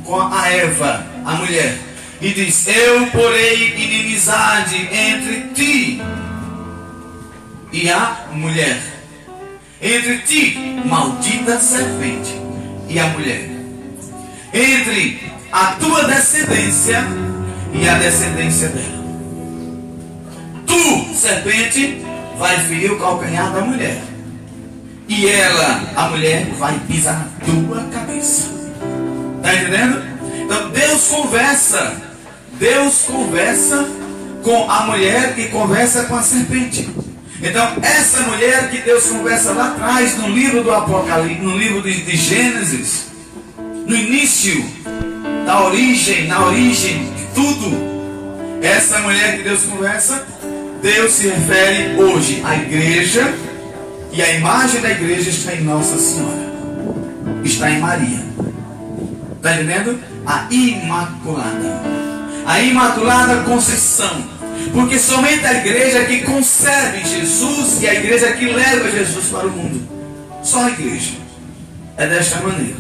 com 0.05 0.21
a 0.21 0.49
Eva, 0.49 1.05
a 1.25 1.33
mulher. 1.33 1.77
E 2.21 2.31
diz: 2.31 2.65
Eu 2.67 3.07
porei 3.07 3.75
inimizade 3.75 4.77
entre 4.77 5.49
ti 5.53 6.01
e 7.73 7.89
a 7.89 8.27
mulher. 8.31 8.81
Entre 9.81 10.19
ti, 10.19 10.57
maldita 10.85 11.59
serpente, 11.59 12.33
e 12.87 12.97
a 12.97 13.07
mulher. 13.07 13.49
Entre 14.53 15.21
a 15.51 15.73
tua 15.73 16.05
descendência 16.05 17.03
e 17.73 17.89
a 17.89 17.95
descendência 17.95 18.69
dela. 18.69 19.03
Tu, 20.65 21.13
serpente, 21.13 22.01
vai 22.37 22.57
ferir 22.61 22.93
o 22.93 22.99
calcanhar 22.99 23.51
da 23.51 23.59
mulher. 23.59 24.12
E 25.15 25.29
ela, 25.29 25.93
a 25.95 26.09
mulher, 26.09 26.47
vai 26.57 26.79
pisar 26.87 27.19
na 27.19 27.45
tua 27.45 27.83
cabeça. 27.83 28.49
Está 29.37 29.53
entendendo? 29.53 30.01
Então 30.43 30.71
Deus 30.71 31.07
conversa. 31.07 31.97
Deus 32.53 33.03
conversa 33.03 33.87
com 34.41 34.71
a 34.71 34.87
mulher 34.87 35.35
e 35.37 35.49
conversa 35.49 36.05
com 36.05 36.15
a 36.15 36.23
serpente. 36.23 36.89
Então, 37.39 37.77
essa 37.83 38.23
mulher 38.23 38.71
que 38.71 38.79
Deus 38.79 39.05
conversa 39.05 39.51
lá 39.51 39.67
atrás, 39.67 40.17
no 40.17 40.29
livro 40.29 40.63
do 40.63 40.71
Apocalipse, 40.71 41.43
no 41.43 41.57
livro 41.57 41.83
de, 41.83 42.01
de 42.01 42.17
Gênesis, 42.17 43.05
no 43.85 43.95
início 43.95 44.65
da 45.45 45.63
origem, 45.63 46.27
na 46.27 46.43
origem 46.43 47.13
de 47.13 47.25
tudo, 47.35 47.71
essa 48.63 48.97
mulher 49.01 49.37
que 49.37 49.43
Deus 49.43 49.61
conversa, 49.63 50.25
Deus 50.81 51.11
se 51.11 51.27
refere 51.27 52.01
hoje 52.01 52.41
à 52.43 52.55
igreja, 52.55 53.31
e 54.13 54.21
a 54.21 54.31
imagem 54.33 54.79
da 54.79 54.91
igreja 54.91 55.29
está 55.29 55.55
em 55.55 55.63
Nossa 55.63 55.97
Senhora, 55.97 56.53
está 57.43 57.71
em 57.71 57.79
Maria. 57.79 58.23
Está 59.37 59.55
entendendo? 59.55 59.99
A 60.25 60.47
Imaculada. 60.49 61.81
A 62.45 62.61
Imaculada 62.61 63.43
Conceição. 63.43 64.23
Porque 64.71 64.97
somente 64.97 65.45
a 65.45 65.53
igreja 65.55 66.05
que 66.05 66.21
concebe 66.21 67.03
Jesus 67.03 67.81
e 67.81 67.87
a 67.87 67.95
igreja 67.95 68.31
que 68.33 68.45
leva 68.45 68.89
Jesus 68.89 69.25
para 69.25 69.47
o 69.47 69.51
mundo. 69.51 69.85
Só 70.43 70.63
a 70.63 70.69
igreja. 70.69 71.13
É 71.97 72.07
desta 72.07 72.39
maneira. 72.39 72.77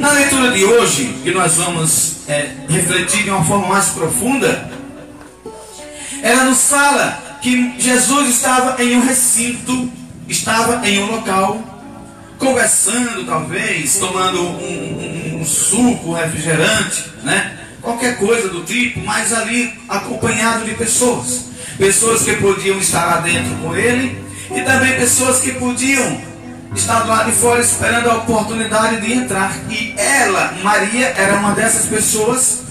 Na 0.00 0.10
leitura 0.12 0.50
de 0.50 0.64
hoje, 0.64 1.14
que 1.22 1.30
nós 1.30 1.54
vamos 1.54 2.28
é, 2.28 2.50
refletir 2.68 3.22
de 3.22 3.30
uma 3.30 3.44
forma 3.44 3.68
mais 3.68 3.90
profunda, 3.90 4.70
ela 6.22 6.44
nos 6.44 6.68
fala 6.68 7.38
que 7.40 7.74
Jesus 7.78 8.30
estava 8.30 8.82
em 8.82 8.96
um 8.96 9.06
recinto, 9.06 9.92
estava 10.28 10.86
em 10.86 11.02
um 11.02 11.10
local, 11.10 11.62
conversando 12.38 13.24
talvez, 13.24 13.96
tomando 13.96 14.40
um, 14.40 15.34
um, 15.34 15.40
um 15.40 15.44
suco, 15.44 16.10
um 16.10 16.14
refrigerante, 16.14 17.04
né? 17.22 17.58
qualquer 17.84 18.16
coisa 18.16 18.48
do 18.48 18.64
tipo, 18.64 19.00
mas 19.00 19.32
ali 19.32 19.72
acompanhado 19.88 20.64
de 20.64 20.74
pessoas. 20.74 21.44
Pessoas 21.76 22.22
que 22.22 22.34
podiam 22.36 22.78
estar 22.78 23.04
lá 23.04 23.16
dentro 23.18 23.54
com 23.56 23.76
ele 23.76 24.24
e 24.50 24.60
também 24.62 24.96
pessoas 24.96 25.40
que 25.40 25.52
podiam 25.52 26.20
estar 26.74 27.04
lá 27.04 27.24
de 27.24 27.32
fora 27.32 27.60
esperando 27.60 28.10
a 28.10 28.16
oportunidade 28.16 29.00
de 29.00 29.12
entrar. 29.12 29.54
E 29.68 29.94
ela, 29.96 30.54
Maria, 30.62 31.08
era 31.16 31.34
uma 31.34 31.52
dessas 31.52 31.86
pessoas 31.86 32.62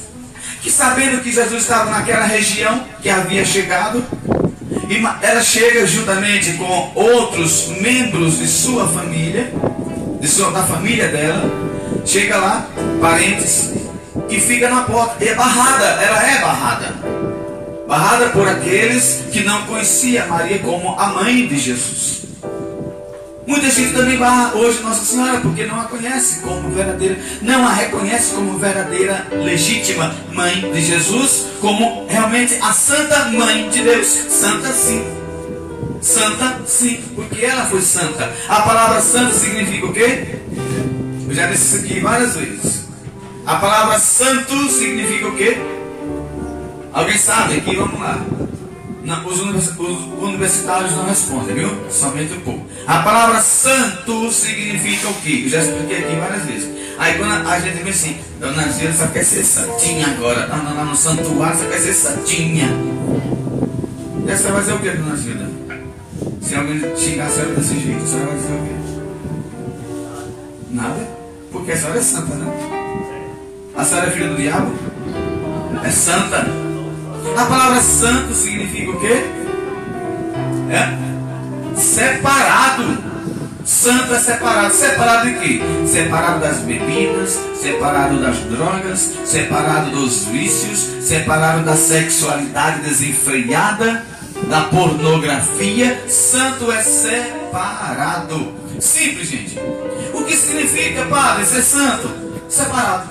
que 0.61 0.71
sabendo 0.71 1.21
que 1.21 1.31
Jesus 1.31 1.61
estava 1.61 1.91
naquela 1.91 2.25
região 2.25 2.85
que 3.01 3.09
havia 3.09 3.45
chegado, 3.45 4.03
e 4.89 5.01
ela 5.21 5.41
chega 5.41 5.85
juntamente 5.87 6.53
com 6.53 6.91
outros 6.93 7.67
membros 7.79 8.37
de 8.37 8.47
sua 8.47 8.87
família, 8.87 9.51
de 10.19 10.27
sua, 10.27 10.51
da 10.51 10.63
família 10.63 11.07
dela, 11.07 11.43
chega 12.05 12.37
lá, 12.37 12.67
parentes, 12.99 13.71
e 14.29 14.39
fica 14.39 14.69
na 14.69 14.81
porta. 14.83 15.23
E 15.23 15.29
é 15.29 15.35
barrada, 15.35 15.85
ela 15.85 16.27
é 16.27 16.41
barrada. 16.41 16.95
Barrada 17.87 18.29
por 18.29 18.47
aqueles 18.47 19.23
que 19.31 19.43
não 19.43 19.65
conheciam 19.65 20.27
Maria 20.27 20.59
como 20.59 20.97
a 20.99 21.07
mãe 21.07 21.47
de 21.47 21.57
Jesus. 21.57 22.22
Muita 23.45 23.69
gente 23.69 23.93
também 23.93 24.17
barra 24.17 24.53
hoje 24.55 24.81
Nossa 24.81 25.03
Senhora 25.03 25.39
porque 25.41 25.65
não 25.65 25.79
a 25.79 25.83
conhece 25.83 26.39
como 26.39 26.69
verdadeira, 26.69 27.17
não 27.41 27.67
a 27.67 27.73
reconhece 27.73 28.33
como 28.33 28.57
verdadeira, 28.57 29.27
legítima 29.31 30.15
mãe 30.31 30.71
de 30.71 30.81
Jesus, 30.81 31.47
como 31.59 32.05
realmente 32.07 32.55
a 32.61 32.71
santa 32.71 33.25
mãe 33.25 33.69
de 33.69 33.81
Deus. 33.81 34.07
Santa 34.07 34.71
sim. 34.71 35.03
Santa 36.01 36.61
sim, 36.65 37.01
porque 37.15 37.45
ela 37.45 37.65
foi 37.65 37.81
santa. 37.81 38.31
A 38.47 38.61
palavra 38.61 39.01
santa 39.01 39.33
significa 39.33 39.87
o 39.87 39.93
quê? 39.93 40.39
Eu 41.27 41.33
já 41.33 41.47
disse 41.47 41.77
isso 41.77 41.85
aqui 41.85 41.99
várias 41.99 42.35
vezes. 42.35 42.83
A 43.45 43.55
palavra 43.55 43.99
santo 43.99 44.69
significa 44.69 45.27
o 45.27 45.35
quê? 45.35 45.57
Alguém 46.93 47.17
sabe 47.17 47.57
aqui? 47.57 47.75
Vamos 47.75 47.99
lá. 47.99 48.23
Não, 49.03 49.25
os, 49.27 49.39
univers- 49.41 49.71
os 49.77 50.23
universitários 50.23 50.91
não 50.93 51.05
respondem, 51.05 51.55
viu? 51.55 51.69
Somente 51.91 52.33
o 52.33 52.39
povo. 52.41 52.65
A 52.87 52.99
palavra 52.99 53.41
santo 53.41 54.31
significa 54.31 55.09
o 55.09 55.13
quê? 55.15 55.41
Eu 55.45 55.49
já 55.49 55.61
expliquei 55.61 55.97
aqui 56.05 56.15
várias 56.15 56.43
vezes. 56.45 56.69
Aí 56.97 57.17
quando 57.17 57.47
a 57.47 57.59
gente 57.59 57.83
vê 57.83 57.89
assim, 57.89 58.17
Dona 58.39 58.71
Gilda 58.71 58.93
só 58.93 59.07
quer 59.07 59.25
ser 59.25 59.43
santinha 59.43 60.07
agora. 60.07 60.47
Tá 60.47 60.55
lá 60.55 60.85
no 60.85 60.95
santuário, 60.95 61.59
só 61.59 61.65
quer 61.65 61.79
ser 61.79 61.93
santinha. 61.93 62.69
E 64.25 64.31
a 64.31 64.37
senhora 64.37 64.53
vai 64.53 64.61
dizer 64.61 64.73
o 64.73 64.79
quê, 64.79 64.89
Dona 64.91 65.17
Gilda? 65.17 65.49
Se 66.41 66.55
alguém 66.55 66.79
xingar 66.95 67.27
a 67.27 67.29
senhora 67.29 67.55
desse 67.55 67.79
jeito, 67.79 68.03
a 68.03 68.07
senhora 68.07 68.25
vai 68.27 68.35
dizer 68.37 68.53
o 68.53 68.63
quê? 68.63 68.73
Nada. 70.71 71.07
Porque 71.51 71.71
a 71.73 71.77
senhora 71.77 71.99
é 71.99 72.03
santa, 72.03 72.35
né? 72.35 72.53
A 73.75 73.83
senhora 73.83 74.07
é 74.07 74.11
filha 74.11 74.29
do 74.29 74.35
diabo? 74.37 74.71
É 75.83 75.89
santa. 75.91 76.62
A 77.37 77.45
palavra 77.45 77.81
santo 77.81 78.33
significa 78.33 78.91
o 78.91 78.99
quê? 78.99 79.23
É? 80.69 81.79
Separado. 81.79 83.13
Santo 83.65 84.13
é 84.13 84.19
separado. 84.19 84.73
Separado 84.73 85.29
de 85.29 85.39
quê? 85.39 85.61
Separado 85.87 86.39
das 86.41 86.57
bebidas, 86.59 87.39
separado 87.59 88.19
das 88.19 88.37
drogas, 88.39 89.13
separado 89.25 89.91
dos 89.91 90.25
vícios, 90.25 90.79
separado 91.01 91.63
da 91.63 91.75
sexualidade 91.75 92.81
desenfreada, 92.81 94.03
da 94.49 94.61
pornografia. 94.65 96.03
Santo 96.07 96.71
é 96.71 96.83
separado. 96.83 98.53
Simples, 98.79 99.29
gente. 99.29 99.57
O 100.13 100.23
que 100.23 100.35
significa, 100.35 101.05
padre, 101.05 101.45
ser 101.45 101.63
santo? 101.63 102.09
Separado. 102.49 103.09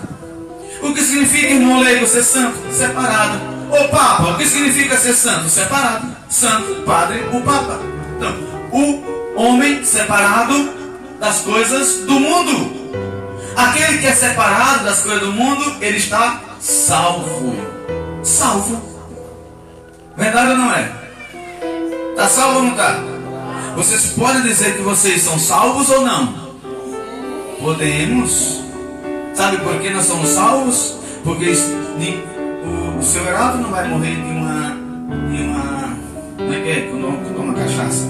O 0.83 0.93
que 0.93 1.01
significa, 1.01 1.49
irmão 1.49 1.81
leigo, 1.81 2.07
ser 2.07 2.23
santo? 2.23 2.59
Separado. 2.73 3.52
Ô 3.73 3.89
Papa, 3.89 4.25
o 4.25 4.37
que 4.37 4.45
significa 4.45 4.99
ser 4.99 5.15
santo? 5.15 5.49
Separado. 5.49 6.07
Santo, 6.29 6.83
Padre, 6.85 7.25
o 7.33 7.41
Papa. 7.41 7.81
Então, 8.17 8.37
o 8.71 9.41
homem 9.41 9.83
separado 9.83 10.75
das 11.19 11.41
coisas 11.41 12.01
do 12.01 12.21
mundo. 12.21 12.71
Aquele 13.57 13.97
que 13.97 14.07
é 14.07 14.13
separado 14.13 14.85
das 14.85 15.01
coisas 15.01 15.23
do 15.23 15.33
mundo, 15.33 15.77
ele 15.81 15.97
está 15.97 16.43
salvo. 16.61 17.57
Salvo. 18.23 18.83
Verdade 20.19 20.51
ou 20.51 20.57
não 20.59 20.71
é? 20.75 20.93
Está 22.11 22.29
salvo 22.29 22.57
ou 22.57 22.63
não 22.65 22.73
está? 22.73 23.01
Vocês 23.75 24.13
podem 24.13 24.43
dizer 24.43 24.77
que 24.77 24.83
vocês 24.83 25.23
são 25.23 25.39
salvos 25.39 25.89
ou 25.89 26.03
não? 26.03 26.53
Podemos. 27.59 28.61
Sabe 29.33 29.57
por 29.59 29.81
que 29.81 29.89
nós 29.89 30.05
somos 30.05 30.29
salvos? 30.29 30.95
Porque 31.25 31.55
o, 32.65 33.03
seu 33.03 33.25
Heraldo 33.27 33.59
não 33.59 33.71
vai 33.71 33.89
morrer 33.89 34.15
de 34.15 34.31
uma. 34.31 34.77
de 35.31 35.43
uma. 35.43 35.97
Como 36.37 36.53
é 36.53 36.61
que 36.61 36.71
é? 36.71 36.89
Quando 36.91 37.35
toma 37.37 37.55
cachaça? 37.55 38.07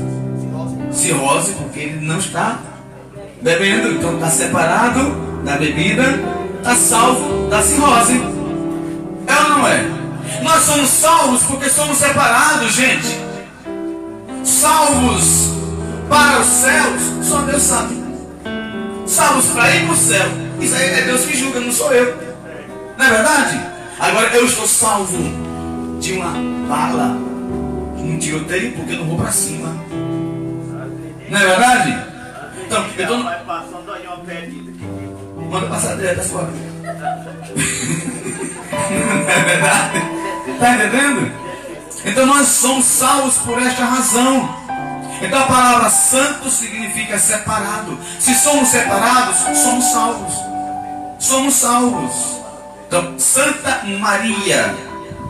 Cirrose, 0.90 1.52
porque 1.52 1.80
ele 1.80 2.06
não 2.06 2.18
está 2.18 2.58
bebendo, 3.40 3.92
então 3.92 4.14
está 4.14 4.28
separado 4.28 5.42
da 5.44 5.56
bebida, 5.56 6.04
está 6.58 6.74
salvo 6.74 7.48
da 7.48 7.62
cirrose. 7.62 8.22
É 9.26 9.42
ou 9.42 9.48
não 9.48 9.68
é? 9.68 9.84
Nós 10.42 10.62
somos 10.62 10.88
salvos 10.88 11.42
porque 11.44 11.68
somos 11.68 11.96
separados, 11.98 12.72
gente. 12.72 13.20
Salvos 14.44 15.50
para 16.08 16.40
os 16.40 16.46
céus, 16.46 17.02
só 17.22 17.40
Deus 17.42 17.62
sabe 17.62 18.02
salvos 19.12 19.46
para 19.46 19.70
ir 19.74 19.84
para 19.84 19.92
o 19.92 19.96
céu. 19.96 20.26
Isso 20.60 20.74
aí 20.74 20.88
é 20.90 21.02
Deus 21.02 21.24
que 21.24 21.36
julga, 21.36 21.60
não 21.60 21.72
sou 21.72 21.92
eu. 21.92 22.16
Não 22.96 23.04
é 23.04 23.10
verdade? 23.10 23.71
Agora 24.02 24.36
eu 24.36 24.44
estou 24.44 24.66
salvo 24.66 25.16
de 26.00 26.14
uma 26.14 26.32
bala, 26.68 27.16
um 27.96 28.18
tiroteio, 28.18 28.72
porque 28.72 28.94
eu 28.94 28.98
não 28.98 29.06
vou 29.06 29.16
para 29.16 29.30
cima. 29.30 29.68
Não 31.30 31.40
é 31.40 31.46
verdade? 31.46 32.04
Então, 32.66 32.84
eu 32.98 33.06
tô. 33.06 33.16
Manda 35.48 35.66
passar 35.68 35.94
direto 35.94 36.16
da 36.16 36.24
sua. 36.24 36.42
Não 36.42 36.90
é 39.30 39.40
verdade? 39.44 40.02
Está 40.48 40.74
entendendo? 40.74 41.32
Então 42.04 42.26
nós 42.26 42.48
somos 42.48 42.84
salvos 42.84 43.36
por 43.36 43.62
esta 43.62 43.84
razão. 43.84 44.52
Então 45.20 45.38
a 45.38 45.46
palavra 45.46 45.88
santo 45.88 46.50
significa 46.50 47.20
separado. 47.20 47.96
Se 48.18 48.34
somos 48.34 48.68
separados, 48.68 49.36
somos 49.58 49.84
salvos. 49.84 50.34
Somos 51.20 51.54
salvos. 51.54 52.41
Então, 52.92 53.18
Santa 53.18 53.80
Maria, 53.98 54.76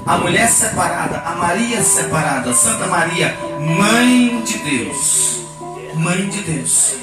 a 0.04 0.18
mulher 0.18 0.48
separada, 0.50 1.22
a 1.24 1.36
Maria 1.36 1.80
separada, 1.80 2.52
Santa 2.52 2.88
Maria, 2.88 3.36
mãe 3.78 4.42
de 4.42 4.58
Deus. 4.58 5.38
Mãe 5.94 6.28
de 6.28 6.40
Deus. 6.40 6.94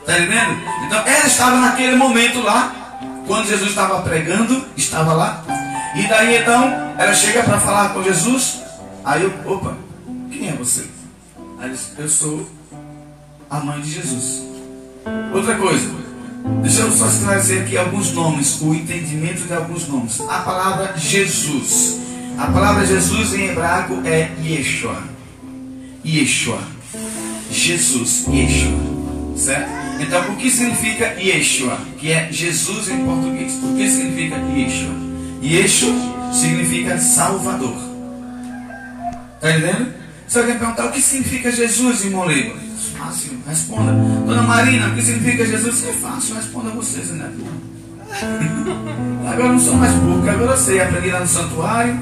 Está 0.00 0.18
entendendo? 0.18 0.58
Então 0.86 1.06
ela 1.06 1.26
estava 1.26 1.60
naquele 1.60 1.96
momento 1.96 2.40
lá, 2.40 2.98
quando 3.26 3.46
Jesus 3.46 3.68
estava 3.68 4.00
pregando, 4.00 4.64
estava 4.74 5.12
lá. 5.12 5.44
E 5.94 6.08
daí 6.08 6.38
então 6.38 6.94
ela 6.96 7.12
chega 7.12 7.42
para 7.42 7.60
falar 7.60 7.90
com 7.90 8.02
Jesus. 8.02 8.62
Aí 9.04 9.22
eu, 9.22 9.34
opa, 9.44 9.76
quem 10.30 10.48
é 10.48 10.52
você? 10.52 10.86
Aí 11.60 11.68
disse, 11.68 11.92
eu 11.98 12.08
sou 12.08 12.48
a 13.50 13.60
mãe 13.60 13.82
de 13.82 13.90
Jesus. 13.90 14.42
Outra 15.34 15.56
coisa, 15.56 15.90
deixa 16.62 16.82
eu 16.82 16.92
só 16.92 17.08
esclarecer 17.08 17.62
aqui 17.62 17.76
alguns 17.76 18.12
nomes, 18.12 18.60
o 18.60 18.74
entendimento 18.74 19.46
de 19.46 19.52
alguns 19.52 19.88
nomes. 19.88 20.20
A 20.20 20.38
palavra 20.40 20.94
Jesus. 20.96 21.98
A 22.38 22.46
palavra 22.46 22.84
Jesus 22.84 23.34
em 23.34 23.48
hebraico 23.48 24.02
é 24.04 24.30
Yeshua. 24.44 25.02
Yeshua. 26.04 26.60
Jesus, 27.50 28.26
Yeshua. 28.28 28.96
Certo? 29.36 29.70
Então, 30.00 30.32
o 30.32 30.36
que 30.36 30.50
significa 30.50 31.14
Yeshua? 31.20 31.78
Que 31.98 32.12
é 32.12 32.28
Jesus 32.30 32.88
em 32.88 33.04
português. 33.04 33.52
O 33.62 33.74
que 33.74 33.90
significa 33.90 34.36
Yeshua? 34.36 34.94
Yeshua 35.42 35.94
significa 36.32 36.98
Salvador. 36.98 37.76
Está 39.36 39.50
entendendo? 39.50 39.94
Se 40.26 40.38
alguém 40.38 40.58
perguntar 40.58 40.86
o 40.86 40.92
que 40.92 41.00
significa 41.00 41.52
Jesus, 41.52 42.04
irmão 42.04 42.24
Leigo, 42.24 42.65
fácil, 42.96 43.38
responda. 43.46 43.92
Dona 43.92 44.42
Marina, 44.42 44.88
o 44.88 44.94
que 44.94 45.02
significa 45.02 45.44
Jesus? 45.44 45.84
É 45.84 45.92
fácil, 45.92 46.36
responda 46.36 46.70
vocês, 46.70 47.10
né? 47.10 47.30
Agora 49.26 49.48
eu 49.48 49.52
não 49.52 49.58
sou 49.58 49.74
mais 49.74 49.92
burro, 49.94 50.28
agora 50.28 50.52
eu 50.52 50.56
sei. 50.56 50.80
Aprendi 50.80 51.10
lá 51.10 51.20
no 51.20 51.26
santuário, 51.26 51.98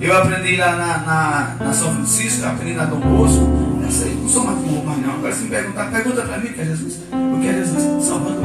eu 0.00 0.16
aprendi 0.16 0.56
lá 0.56 0.76
na, 0.76 0.98
na, 0.98 1.66
na 1.66 1.72
São 1.72 1.94
Francisco, 1.94 2.46
aprendi 2.46 2.74
na 2.74 2.84
Dom 2.84 3.00
Bosco. 3.00 3.80
Eu 3.82 3.90
sei, 3.90 4.14
não 4.14 4.28
sou 4.28 4.44
mais 4.44 4.58
burro 4.58 4.84
mais 4.84 4.98
não. 5.00 5.14
Agora 5.14 5.32
se 5.32 5.42
me 5.42 5.50
perguntar, 5.50 5.90
pergunta 5.90 6.22
para 6.22 6.38
mim 6.38 6.48
o 6.48 6.52
que 6.52 6.60
é 6.60 6.64
Jesus. 6.64 7.00
O 7.12 7.40
que 7.40 7.48
é 7.48 7.52
Jesus? 7.52 8.04
Salvador. 8.04 8.44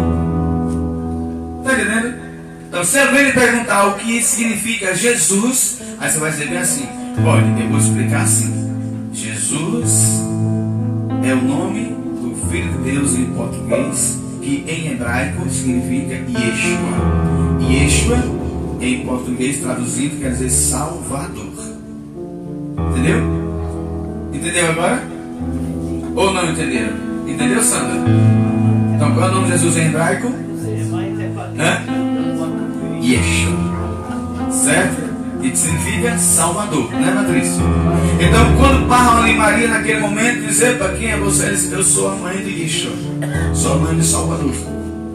Está 1.60 1.74
entendendo? 1.74 2.24
Então, 2.68 2.84
se 2.84 2.98
alguém 2.98 3.26
lhe 3.26 3.34
perguntar 3.34 3.88
o 3.88 3.94
que 3.96 4.22
significa 4.24 4.96
Jesus, 4.96 5.80
aí 6.00 6.12
você 6.12 6.20
vai 6.20 6.32
dizer 6.32 6.48
bem 6.48 6.58
assim: 6.58 6.88
olha, 7.24 7.62
eu 7.62 7.70
vou 7.70 7.80
explicar 7.80 8.22
assim. 8.22 8.64
Jesus 9.14 10.24
é 11.24 11.34
o 11.34 11.42
nome 11.42 11.86
do 12.22 12.36
Filho 12.48 12.72
de 12.74 12.92
Deus 12.92 13.16
em 13.16 13.26
português, 13.28 14.20
que 14.42 14.66
em 14.68 14.92
hebraico 14.92 15.50
significa 15.50 16.16
Yeshua. 16.16 17.62
Yeshua, 17.62 18.18
em 18.82 19.06
português 19.06 19.62
traduzido, 19.62 20.18
quer 20.20 20.32
dizer 20.32 20.50
Salvador. 20.50 21.54
Entendeu? 22.92 23.20
Entendeu 24.34 24.70
agora? 24.72 25.04
Ou 26.16 26.34
não 26.34 26.52
entenderam? 26.52 26.94
Entendeu, 27.26 27.64
Sandra? 27.64 28.04
Então, 28.96 29.14
qual 29.16 29.28
é 29.28 29.32
o 29.32 29.36
nome 29.36 29.46
de 29.46 29.52
Jesus 29.54 29.78
em 29.78 29.86
hebraico? 29.88 30.28
Hã? 31.58 33.02
Yeshua. 33.02 34.52
Certo? 34.52 35.03
Que 35.44 35.58
significa 35.58 36.18
Salvador, 36.18 36.90
né, 36.90 37.12
Patrícia? 37.12 37.62
Então, 38.18 38.56
quando 38.56 38.88
parlam 38.88 39.24
ali 39.24 39.36
Maria 39.36 39.68
naquele 39.68 40.00
momento, 40.00 40.48
dizer 40.48 40.78
para 40.78 40.96
quem 40.96 41.12
é 41.12 41.18
você? 41.18 41.50
Eu 41.70 41.84
sou 41.84 42.12
a 42.12 42.16
mãe 42.16 42.38
de 42.38 42.62
Yeshua. 42.62 42.94
Sou 43.54 43.74
a 43.74 43.78
mãe 43.78 43.98
de 43.98 44.06
Salvador. 44.06 44.56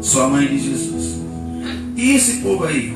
Sou 0.02 0.24
a 0.24 0.28
mãe 0.28 0.46
de 0.46 0.58
Jesus. 0.58 1.18
E 1.96 2.12
esse 2.14 2.36
povo 2.42 2.66
aí 2.66 2.94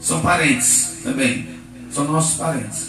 são 0.00 0.20
parentes 0.20 0.98
também. 1.04 1.46
São 1.92 2.04
nossos 2.04 2.36
parentes. 2.36 2.88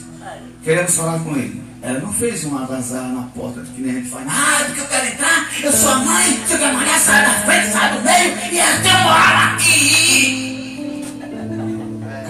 Queremos 0.63 0.95
falar 0.95 1.19
com 1.19 1.35
ele. 1.35 1.61
Ela 1.83 1.99
não 1.99 2.11
fez 2.11 2.45
um 2.45 2.57
abazar 2.57 3.07
na 3.09 3.23
porta 3.35 3.61
que 3.61 3.79
nem 3.79 3.91
a 3.91 3.93
gente 3.99 4.09
faz. 4.09 4.25
Ah, 4.27 4.63
porque 4.65 4.81
eu 4.81 4.87
quero 4.87 5.05
entrar, 5.05 5.49
eu 5.61 5.71
sou 5.71 5.91
a 5.91 5.99
mãe, 5.99 6.41
eu 6.49 6.57
quero 6.57 6.77
mulher, 6.77 6.97
sai 6.99 7.23
da 7.23 7.33
frente, 7.41 7.71
sai 7.71 7.95
do 7.95 8.03
meio 8.03 8.37
e 8.53 8.81
tenho 8.81 9.03
moral 9.03 9.53
aqui. 9.53 10.42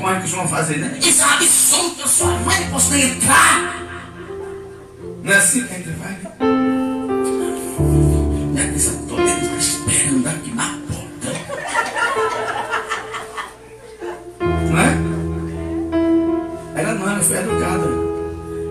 Como 0.03 0.13
é 0.13 0.17
que 0.17 0.23
costumam 0.23 0.49
fazer, 0.49 0.79
né? 0.79 0.99
Isso 1.01 1.23
é 1.23 1.25
um 1.25 1.29
absurdo, 1.29 2.01
eu 2.01 2.07
sou 2.09 2.27
a 2.27 2.37
mãe, 2.39 2.59
não 2.59 2.71
posso 2.71 2.91
nem 2.91 3.09
entrar. 3.09 3.73
Não 5.23 5.31
é 5.31 5.37
assim 5.37 5.65
que 5.65 5.73
a 5.73 5.77
gente 5.77 5.91
vai? 5.91 6.17
Minha 8.51 8.67
criança 8.67 8.99
toda 9.07 9.23
está 9.23 9.55
esperando 9.55 10.27
aqui 10.27 10.51
na 10.53 10.77
porta. 10.89 11.31
Não 14.41 14.77
é? 14.77 14.97
Ela 16.81 16.93
não, 16.95 17.09
ela 17.09 17.23
foi 17.23 17.37
educada. 17.37 17.87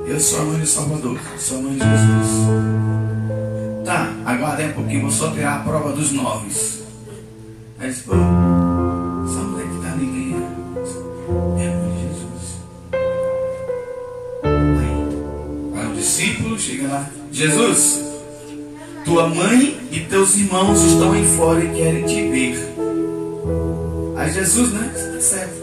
Eu 0.07 0.21
sou 0.21 0.39
a 0.39 0.43
mãe 0.45 0.61
do 0.61 0.67
Salvador, 0.67 1.19
sou 1.39 1.57
a 1.57 1.63
mãe 1.63 1.73
de 1.73 1.79
Jesus. 1.79 2.29
Tá, 3.87 4.13
aguardem 4.27 4.69
um 4.69 4.73
pouquinho, 4.75 5.01
vou 5.01 5.11
só 5.11 5.31
tirar 5.31 5.55
a 5.55 5.61
prova 5.61 5.93
dos 5.93 6.13
nove. 6.13 6.49
Aí 7.81 7.89
disse, 7.89 8.03
chega 16.63 16.87
lá, 16.87 17.11
Jesus, 17.33 18.01
tua 19.05 19.29
mãe 19.29 19.81
e 19.91 19.99
teus 20.01 20.37
irmãos 20.37 20.81
estão 20.81 21.13
aí 21.13 21.25
fora 21.37 21.65
e 21.65 21.69
querem 21.75 22.05
te 22.05 22.29
ver. 22.29 22.57
Aí 24.17 24.33
Jesus, 24.33 24.73
né? 24.73 24.93
Tá 24.95 25.21
certo. 25.21 25.55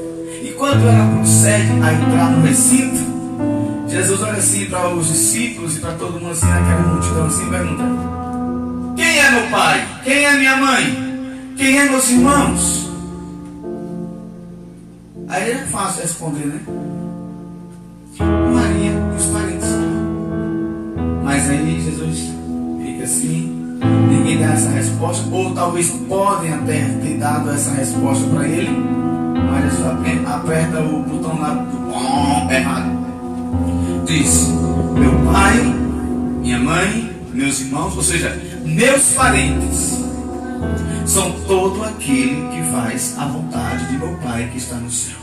E 0.44 0.54
quando 0.58 0.86
ela 0.86 1.16
procede 1.16 1.72
a 1.82 1.94
entrar 1.94 2.32
no 2.32 2.46
recinto, 2.46 3.00
Jesus 3.88 4.22
olha 4.22 4.40
assim 4.40 4.66
para 4.66 4.90
os 4.90 5.08
discípulos 5.08 5.78
e 5.78 5.80
para 5.80 5.94
todo 5.94 6.20
mundo 6.20 6.32
assim, 6.32 6.48
naquela 6.48 6.82
multidão 6.82 7.26
assim, 7.28 7.48
e 7.48 7.50
pergunta: 7.50 7.84
Quem 8.98 9.20
é 9.20 9.32
meu 9.32 9.50
pai? 9.50 10.02
Quem 10.04 10.26
é 10.26 10.38
minha 10.38 10.58
mãe? 10.58 11.54
Quem 11.56 11.80
é 11.80 11.90
meus 11.90 12.10
irmãos? 12.10 12.90
Aí 15.30 15.52
é 15.52 15.66
fácil 15.72 16.02
responder, 16.02 16.46
né? 16.46 16.60
Aí 21.50 21.82
Jesus 21.82 22.32
fica 22.80 23.04
assim, 23.04 23.80
ninguém 24.08 24.38
dá 24.38 24.54
essa 24.54 24.70
resposta, 24.70 25.28
ou 25.32 25.52
talvez 25.56 25.90
podem 26.08 26.54
até 26.54 26.82
ter 27.02 27.18
dado 27.18 27.50
essa 27.50 27.72
resposta 27.72 28.24
para 28.28 28.48
ele, 28.48 28.70
mas 28.70 29.64
Jesus 29.64 29.88
ape- 29.88 30.26
aperta 30.28 30.80
o 30.82 31.02
botão 31.02 31.40
lá 31.40 31.54
do 31.56 32.52
errado. 32.54 33.00
Diz: 34.06 34.48
Meu 34.94 35.12
pai, 35.32 35.76
minha 36.42 36.60
mãe, 36.60 37.16
meus 37.34 37.60
irmãos, 37.62 37.96
ou 37.96 38.04
seja, 38.04 38.40
meus 38.64 39.14
parentes, 39.14 40.00
são 41.06 41.32
todo 41.48 41.84
aquele 41.84 42.48
que 42.50 42.62
faz 42.72 43.16
a 43.18 43.26
vontade 43.26 43.88
de 43.88 43.98
meu 43.98 44.16
pai 44.18 44.50
que 44.52 44.60
está 44.60 44.76
no 44.76 44.92
céu. 44.92 45.18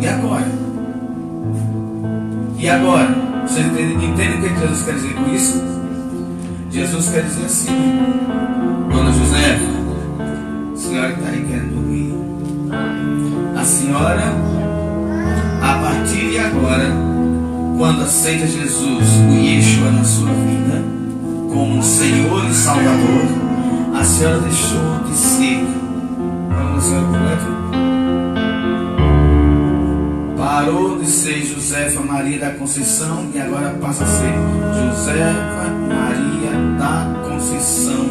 E 0.00 0.06
agora? 0.08 0.50
E 2.58 2.68
agora? 2.68 3.31
Vocês 3.42 3.66
entendem, 3.66 4.10
entendem 4.10 4.38
o 4.38 4.42
que 4.42 4.60
Jesus 4.60 4.82
quer 4.84 4.94
dizer 4.94 5.14
com 5.14 5.34
isso? 5.34 5.62
Jesus 6.70 7.08
quer 7.10 7.22
dizer 7.24 7.44
assim, 7.44 7.70
Dona 8.90 9.12
José, 9.12 9.58
a 10.72 10.76
senhora 10.76 11.12
está 11.12 11.28
aí 11.28 11.44
querendo 11.44 11.74
dormir. 11.74 12.14
A 13.56 13.64
senhora, 13.64 14.32
a 15.60 15.78
partir 15.78 16.30
de 16.30 16.38
agora, 16.38 16.88
quando 17.76 18.02
aceita 18.02 18.46
Jesus, 18.46 19.08
o 19.28 19.34
Yeshua 19.34 19.90
na 19.90 20.04
sua 20.04 20.30
vida, 20.30 20.82
como 21.52 21.82
Senhor 21.82 22.48
e 22.48 22.54
Salvador, 22.54 23.26
a 23.94 24.04
senhora 24.04 24.38
deixou 24.38 25.02
de 25.06 25.14
ser. 25.14 25.66
Vamos, 26.48 26.84
senhora 26.84 27.06
completa? 27.06 27.61
Parou 30.42 30.98
de 30.98 31.06
ser 31.06 31.40
Josefa 31.46 32.00
Maria 32.00 32.36
da 32.36 32.50
Conceição 32.50 33.28
e 33.32 33.38
agora 33.38 33.78
passa 33.80 34.02
a 34.02 34.06
ser 34.08 34.34
Josefa 34.74 35.70
Maria 35.88 36.76
da 36.76 37.28
Conceição 37.28 38.04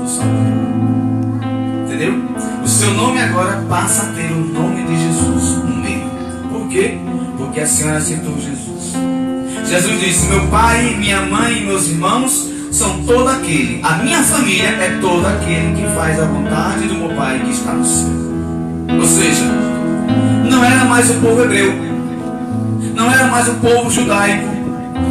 do 0.00 0.08
Salvador. 0.08 1.84
Entendeu? 1.84 2.14
O 2.64 2.66
seu 2.66 2.94
nome 2.94 3.20
agora 3.20 3.62
passa 3.68 4.04
a 4.04 4.12
ter 4.14 4.32
o 4.32 4.40
nome 4.40 4.84
de 4.84 5.02
Jesus 5.02 5.58
no 5.58 5.76
meio. 5.76 6.10
Por 6.50 6.66
quê? 6.70 6.98
Porque 7.36 7.60
a 7.60 7.66
senhora 7.66 7.98
aceitou 7.98 8.40
Jesus. 8.40 8.94
Jesus 9.66 10.00
disse: 10.00 10.28
Meu 10.28 10.46
pai, 10.46 10.96
minha 10.98 11.20
mãe 11.26 11.58
e 11.58 11.66
meus 11.66 11.88
irmãos 11.88 12.48
são 12.72 13.02
todo 13.04 13.28
aquele. 13.28 13.80
A 13.82 13.98
minha 13.98 14.22
família 14.22 14.68
é 14.68 14.98
todo 14.98 15.26
aquele 15.26 15.76
que 15.76 15.94
faz 15.94 16.18
a 16.18 16.24
vontade 16.24 16.88
do 16.88 16.94
meu 16.94 17.14
pai 17.14 17.38
que 17.44 17.50
está 17.50 17.74
no 17.74 17.84
céu. 17.84 18.08
Ou 18.98 19.04
seja, 19.04 19.79
não 20.60 20.66
era 20.66 20.84
mais 20.84 21.10
o 21.10 21.14
povo 21.14 21.42
hebreu, 21.42 21.72
não 22.94 23.10
era 23.10 23.26
mais 23.28 23.48
o 23.48 23.54
povo 23.54 23.90
judaico, 23.90 24.46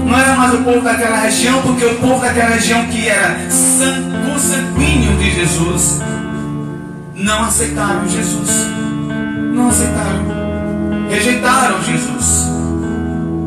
não 0.05 0.15
era 0.17 0.35
mais 0.35 0.53
o 0.53 0.57
povo 0.59 0.81
daquela 0.81 1.17
região, 1.17 1.59
porque 1.63 1.85
o 1.85 1.95
povo 1.95 2.21
daquela 2.21 2.49
região 2.49 2.85
que 2.85 3.07
era 3.07 3.35
san- 3.49 4.03
consanguíneo 4.31 5.17
de 5.17 5.31
Jesus 5.31 5.99
não 7.15 7.45
aceitaram 7.45 8.07
Jesus, 8.07 8.49
não 9.55 9.69
aceitaram, 9.69 10.25
rejeitaram 11.09 11.81
Jesus, 11.83 12.45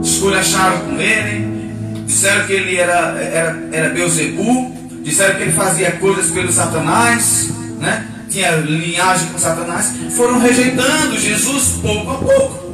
esculacharam 0.02 0.78
com 0.80 1.00
ele, 1.00 1.72
disseram 2.04 2.46
que 2.46 2.52
ele 2.52 2.76
era, 2.78 3.16
era, 3.20 3.62
era 3.70 3.88
Beuzebu, 3.90 4.74
disseram 5.04 5.36
que 5.36 5.42
ele 5.42 5.52
fazia 5.52 5.92
coisas 5.92 6.30
pelo 6.32 6.50
Satanás, 6.52 7.48
né? 7.80 8.06
Tinha 8.32 8.50
linhagem 8.56 9.28
com 9.28 9.38
Satanás, 9.38 9.92
foram 10.16 10.38
rejeitando 10.38 11.18
Jesus 11.18 11.78
pouco 11.82 12.10
a 12.10 12.14
pouco. 12.14 12.72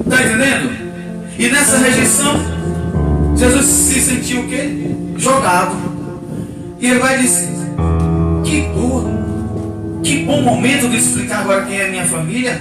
Está 0.00 0.22
entendendo? 0.22 0.88
E 1.36 1.48
nessa 1.48 1.78
rejeição, 1.78 2.36
Jesus 3.36 3.66
se 3.66 4.00
sentiu 4.00 4.42
o 4.42 4.48
quê? 4.48 4.94
Jogado. 5.16 5.76
E 6.80 6.86
ele 6.86 7.00
vai 7.00 7.18
dizer, 7.18 7.48
que 8.44 8.60
boa, 8.68 9.04
que 10.02 10.24
bom 10.24 10.42
momento 10.42 10.88
de 10.88 10.96
explicar 10.96 11.40
agora 11.40 11.66
quem 11.66 11.78
é 11.78 11.90
minha 11.90 12.06
família. 12.06 12.60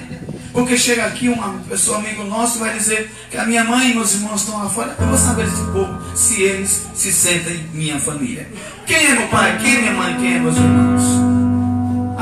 Porque 0.51 0.75
chega 0.75 1.05
aqui 1.05 1.29
uma 1.29 1.53
pessoa 1.69 1.99
amigo 1.99 2.23
nosso 2.23 2.57
vai 2.57 2.73
dizer 2.73 3.11
que 3.29 3.37
a 3.37 3.45
minha 3.45 3.63
mãe 3.63 3.91
e 3.91 3.93
meus 3.93 4.15
irmãos 4.15 4.41
estão 4.41 4.57
lá 4.57 4.67
fora. 4.67 4.95
Eu 4.99 5.05
vou 5.05 5.17
saber 5.17 5.45
desse 5.45 5.63
povo 5.65 5.99
se 6.15 6.41
eles 6.41 6.87
se 6.95 7.13
sentem 7.13 7.63
minha 7.73 7.99
família. 7.99 8.49
Quem 8.87 9.05
é 9.05 9.09
meu 9.19 9.27
pai? 9.27 9.55
Quem 9.61 9.75
é 9.75 9.79
minha 9.81 9.93
mãe? 9.93 10.15
Quem 10.17 10.35
é 10.35 10.39
meus 10.39 10.55
irmãos? 10.55 11.46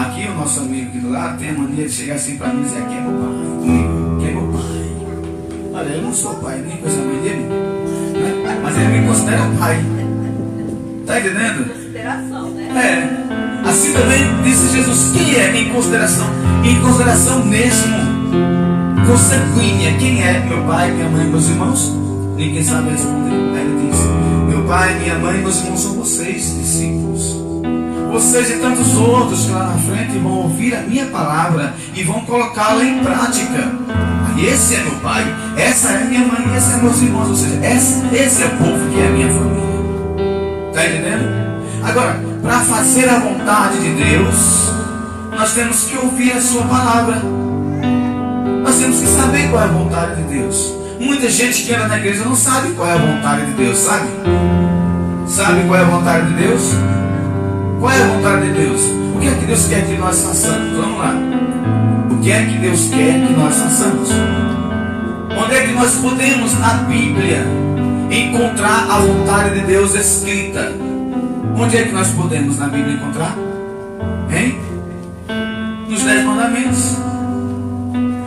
Aqui 0.06 0.28
o 0.28 0.36
nosso 0.36 0.60
amigo 0.60 0.90
aqui 0.90 1.00
do 1.00 1.10
lado 1.10 1.40
tem 1.40 1.50
a 1.50 1.54
mania 1.54 1.88
de 1.88 1.92
chegar 1.92 2.16
assim 2.16 2.38
para 2.38 2.50
mim 2.50 2.62
e 2.62 2.64
dizer 2.64 2.86
quem 2.86 2.98
é 2.98 3.02
meu 3.02 3.12
pai? 3.12 4.20
Quem 4.20 4.28
é 4.28 4.32
meu 4.34 4.48
pai? 4.54 5.82
Olha, 5.82 5.90
eu 5.96 6.02
não 6.04 6.14
sou 6.14 6.36
pai, 6.36 6.64
nem 6.66 6.78
conheço 6.78 7.02
a 7.02 7.04
mãe 7.06 7.22
dele. 7.22 7.44
né? 7.44 8.60
Mas 8.62 8.78
ele 8.78 9.00
me 9.00 9.08
considera 9.08 9.50
pai. 9.58 9.84
Tá 11.08 11.20
entendendo? 11.20 11.74
Consideração, 11.74 12.52
né? 12.52 13.18
É. 13.64 13.68
Assim 13.68 13.94
também 13.94 14.44
disse 14.44 14.76
Jesus, 14.76 15.12
quem 15.18 15.36
é 15.38 15.58
em 15.58 15.74
consideração? 15.74 16.28
Em 16.64 16.80
consideração 16.82 17.44
mesmo 17.44 17.98
consanguínea. 19.08 19.98
Quem 19.98 20.22
é 20.22 20.40
meu 20.48 20.64
pai, 20.66 20.92
minha 20.92 21.10
mãe, 21.10 21.26
meus 21.26 21.48
irmãos? 21.50 21.92
Ninguém 22.36 22.64
sabe 22.64 22.92
responder. 22.92 23.32
Aí 23.56 23.62
ele 23.62 23.90
diz: 23.90 24.00
Meu 24.50 24.64
pai, 24.66 25.00
minha 25.00 25.18
mãe 25.18 25.40
e 25.40 25.42
meus 25.42 25.62
irmãos 25.62 25.80
são 25.80 25.94
vocês, 25.96 26.56
discípulos. 26.58 27.45
Vocês 28.16 28.50
e 28.50 28.54
tantos 28.60 28.96
outros 28.96 29.44
que 29.44 29.52
lá 29.52 29.66
na 29.66 29.78
frente 29.78 30.18
vão 30.20 30.32
ouvir 30.44 30.74
a 30.74 30.84
minha 30.84 31.06
palavra 31.08 31.74
e 31.94 32.02
vão 32.02 32.22
colocá-la 32.22 32.82
em 32.82 33.00
prática. 33.00 33.70
Esse 34.42 34.76
é 34.76 34.84
meu 34.84 34.96
pai, 35.02 35.26
essa 35.58 35.90
é 35.90 36.06
minha 36.06 36.22
mãe, 36.22 36.56
esse 36.56 36.76
é 36.76 36.78
meus 36.78 37.02
irmãos. 37.02 37.28
Ou 37.28 37.36
seja, 37.36 37.60
esse, 37.68 38.16
esse 38.16 38.44
é 38.44 38.46
o 38.46 38.50
povo 38.52 38.90
que 38.90 39.02
é 39.02 39.08
a 39.08 39.10
minha 39.10 39.28
família. 39.28 40.70
Está 40.70 40.86
entendendo? 40.86 41.26
Agora, 41.84 42.22
para 42.42 42.60
fazer 42.62 43.10
a 43.10 43.20
vontade 43.20 43.80
de 43.80 44.02
Deus, 44.02 44.70
nós 45.38 45.54
temos 45.54 45.84
que 45.84 45.98
ouvir 45.98 46.32
a 46.32 46.42
Sua 46.42 46.64
palavra. 46.64 47.22
Nós 48.64 48.76
temos 48.78 49.02
que 49.02 49.08
saber 49.08 49.50
qual 49.50 49.62
é 49.62 49.66
a 49.66 49.68
vontade 49.68 50.24
de 50.24 50.40
Deus. 50.40 50.74
Muita 51.02 51.30
gente 51.30 51.64
que 51.64 51.74
anda 51.74 51.90
na 51.90 51.98
igreja 51.98 52.24
não 52.24 52.36
sabe 52.38 52.70
qual 52.76 52.88
é 52.88 52.94
a 52.94 52.98
vontade 52.98 53.46
de 53.48 53.52
Deus, 53.56 53.78
sabe? 53.78 54.08
Sabe 55.28 55.68
qual 55.68 55.78
é 55.78 55.82
a 55.82 55.86
vontade 55.86 56.28
de 56.28 56.34
Deus? 56.36 56.62
Qual 57.86 57.94
é 57.94 58.02
a 58.02 58.08
vontade 58.08 58.48
de 58.48 58.54
Deus? 58.54 58.82
O 59.16 59.20
que 59.20 59.28
é 59.28 59.36
que 59.36 59.46
Deus 59.46 59.68
quer 59.68 59.86
que 59.86 59.94
nós 59.94 60.20
façamos? 60.20 60.76
Vamos 60.76 60.98
lá. 60.98 61.14
O 62.10 62.18
que 62.18 62.32
é 62.32 62.44
que 62.44 62.58
Deus 62.58 62.90
quer 62.90 63.28
que 63.28 63.34
nós 63.34 63.56
façamos? 63.56 64.10
Onde 65.38 65.56
é 65.56 65.68
que 65.68 65.74
nós 65.74 65.94
podemos, 65.98 66.58
na 66.58 66.74
Bíblia, 66.86 67.46
encontrar 68.10 68.88
a 68.90 68.98
vontade 68.98 69.60
de 69.60 69.68
Deus 69.68 69.94
escrita? 69.94 70.72
Onde 71.56 71.78
é 71.78 71.84
que 71.84 71.92
nós 71.92 72.08
podemos 72.08 72.58
na 72.58 72.70
Bíblia 72.70 72.96
encontrar? 72.96 73.38
Hein? 74.36 74.60
Nos 75.88 76.02
Dez 76.02 76.26
Mandamentos. 76.26 76.98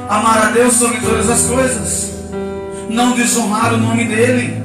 Amar 0.09 0.39
a 0.39 0.51
Deus 0.53 0.75
sobre 0.75 0.99
todas 0.99 1.29
as 1.29 1.43
coisas. 1.47 2.13
Não 2.89 3.11
desonrar 3.11 3.75
o 3.75 3.79
nome 3.79 4.05
dEle. 4.05 4.63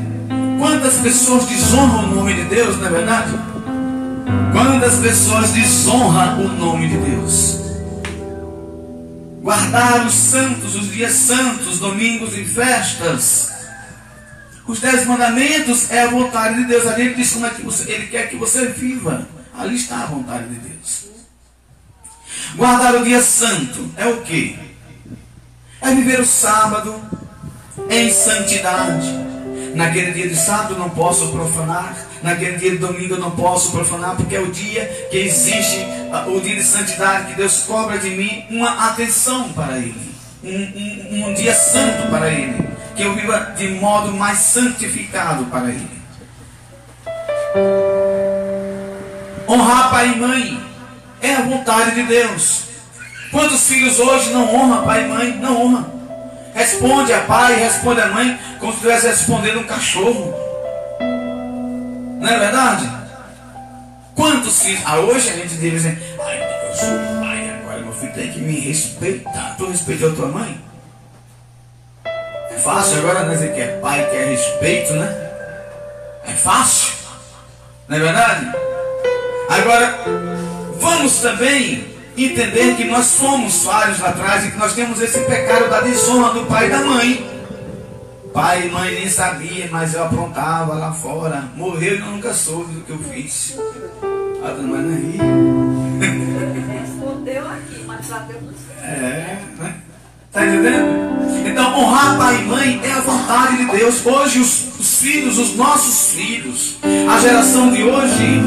Quantas 0.59 0.97
pessoas 0.97 1.45
desonram 1.45 2.11
o 2.11 2.15
nome 2.15 2.35
de 2.35 2.43
Deus, 2.43 2.77
não 2.77 2.85
é 2.85 2.89
verdade? 2.91 3.52
Quantas 4.83 4.99
pessoas 4.99 5.51
desonram 5.51 6.45
o 6.45 6.49
nome 6.49 6.89
de 6.89 6.97
Deus? 6.97 7.57
Guardar 9.41 10.05
os 10.05 10.13
santos, 10.13 10.75
os 10.75 10.91
dias 10.91 11.13
santos, 11.13 11.79
domingos 11.79 12.37
e 12.37 12.43
festas. 12.43 13.49
Os 14.67 14.81
dez 14.81 15.07
mandamentos 15.07 15.89
é 15.89 16.01
a 16.01 16.09
vontade 16.09 16.57
de 16.57 16.65
Deus. 16.65 16.85
Ali 16.85 17.03
ele 17.03 17.13
diz 17.13 17.31
como 17.31 17.45
é 17.45 17.51
que 17.51 17.61
você, 17.61 17.89
ele 17.89 18.07
quer 18.07 18.29
que 18.29 18.35
você 18.35 18.67
viva. 18.67 19.25
Ali 19.57 19.77
está 19.77 20.03
a 20.03 20.07
vontade 20.07 20.49
de 20.49 20.55
Deus. 20.55 21.05
Guardar 22.57 22.95
o 22.95 23.05
dia 23.05 23.21
santo 23.21 23.89
é 23.95 24.05
o 24.07 24.19
que? 24.23 24.59
É 25.79 25.95
viver 25.95 26.19
o 26.19 26.25
sábado, 26.25 27.01
em 27.89 28.11
santidade. 28.11 29.07
Naquele 29.75 30.11
dia 30.11 30.27
de 30.27 30.35
sábado 30.35 30.77
não 30.77 30.89
posso 30.89 31.31
profanar. 31.31 32.11
Naquele 32.23 32.57
dia 32.57 32.71
de 32.71 32.77
domingo 32.77 33.15
eu 33.15 33.19
não 33.19 33.31
posso 33.31 33.71
profanar, 33.71 34.15
porque 34.15 34.33
é 34.33 34.39
o 34.39 34.49
dia 34.49 35.07
que 35.11 35.17
existe 35.17 35.85
ah, 36.11 36.25
o 36.25 36.39
dia 36.39 36.55
de 36.55 36.63
santidade, 36.63 37.27
que 37.27 37.35
Deus 37.35 37.63
cobra 37.67 37.97
de 37.97 38.09
mim 38.11 38.45
uma 38.49 38.87
atenção 38.87 39.49
para 39.49 39.77
Ele. 39.77 40.13
Um, 40.41 40.49
um, 40.49 41.29
um 41.29 41.33
dia 41.33 41.53
santo 41.53 42.09
para 42.09 42.29
Ele. 42.29 42.69
Que 42.95 43.03
eu 43.03 43.13
viva 43.13 43.53
de 43.57 43.67
modo 43.69 44.13
mais 44.13 44.39
santificado 44.39 45.43
para 45.45 45.67
Ele. 45.67 46.03
Honrar 49.47 49.89
pai 49.89 50.13
e 50.13 50.15
mãe 50.15 50.63
é 51.21 51.35
a 51.35 51.41
vontade 51.41 51.95
de 51.95 52.03
Deus. 52.03 52.63
Quantos 53.31 53.67
filhos 53.67 53.99
hoje 53.99 54.31
não 54.31 54.55
honram 54.55 54.85
pai 54.85 55.03
e 55.03 55.07
mãe? 55.09 55.37
Não 55.41 55.61
honram. 55.61 55.93
Responde 56.53 57.11
a 57.11 57.21
pai, 57.21 57.55
responde 57.55 57.99
a 57.99 58.07
mãe, 58.07 58.39
como 58.59 58.71
se 58.71 58.77
estivesse 58.77 59.07
respondendo 59.07 59.59
um 59.59 59.63
cachorro. 59.63 60.42
Não 62.23 62.29
é 62.29 62.39
verdade? 62.39 62.89
Quantos 64.15 64.63
filhos? 64.63 64.81
Ah, 64.85 64.97
hoje 64.99 65.29
a 65.29 65.33
gente 65.33 65.55
diz 65.55 65.85
assim, 65.85 65.97
ai, 66.25 66.69
eu 66.69 66.73
sou 66.73 67.19
pai, 67.19 67.49
agora 67.49 67.79
meu 67.81 67.91
filho 67.91 68.13
tem 68.13 68.31
que 68.31 68.39
me 68.39 68.61
respeitar. 68.61 69.55
Tu 69.57 69.67
respeitou 69.67 70.15
tua 70.15 70.29
mãe? 70.29 70.57
É 72.05 72.57
fácil 72.63 72.99
agora 72.99 73.29
dizer 73.29 73.53
que 73.53 73.59
é 73.59 73.77
pai, 73.81 74.09
que 74.09 74.15
é 74.15 74.23
respeito, 74.23 74.93
né? 74.93 75.31
É 76.25 76.31
fácil. 76.31 76.93
Não 77.89 77.97
é 77.97 77.99
verdade? 77.99 78.51
Agora, 79.49 79.99
vamos 80.79 81.17
também 81.17 81.85
entender 82.17 82.77
que 82.77 82.85
nós 82.85 83.03
somos 83.03 83.65
falhos 83.65 83.99
lá 83.99 84.11
atrás 84.11 84.45
e 84.45 84.51
que 84.51 84.57
nós 84.57 84.73
temos 84.73 85.01
esse 85.01 85.19
pecado 85.25 85.69
da 85.69 85.81
desonra 85.81 86.31
do 86.31 86.45
pai 86.45 86.67
e 86.67 86.69
da 86.69 86.79
mãe. 86.79 87.42
Pai 88.33 88.67
e 88.67 88.71
mãe 88.71 88.95
nem 88.95 89.07
sabia, 89.07 89.69
mas 89.71 89.93
eu 89.93 90.03
aprontava 90.05 90.73
lá 90.73 90.91
fora. 90.91 91.43
Morreu 91.55 91.95
e 91.95 91.99
eu 91.99 92.05
nunca 92.07 92.33
soube 92.33 92.73
do 92.73 92.81
que 92.81 92.89
eu 92.89 92.97
fiz. 92.97 93.55
A 94.43 94.47
dona 94.49 94.77
Ana 94.79 94.95
ri. 94.95 95.19
Respondeu 96.79 97.47
aqui, 97.47 97.83
mas 97.85 97.99
no 97.99 98.03
céu. 98.05 98.83
É, 98.83 99.39
né? 99.59 99.75
Tá 100.31 100.45
entendendo? 100.47 101.47
Então, 101.47 101.79
honrar 101.79 102.17
pai 102.17 102.41
e 102.41 102.45
mãe 102.45 102.81
é 102.83 102.93
a 102.93 103.01
vontade 103.01 103.57
de 103.57 103.65
Deus. 103.77 104.03
Hoje, 104.03 104.39
os, 104.39 104.79
os 104.79 104.97
filhos, 104.97 105.37
os 105.37 105.55
nossos 105.55 106.13
filhos, 106.13 106.79
a 107.07 107.19
geração 107.19 107.71
de 107.71 107.83
hoje, 107.83 108.41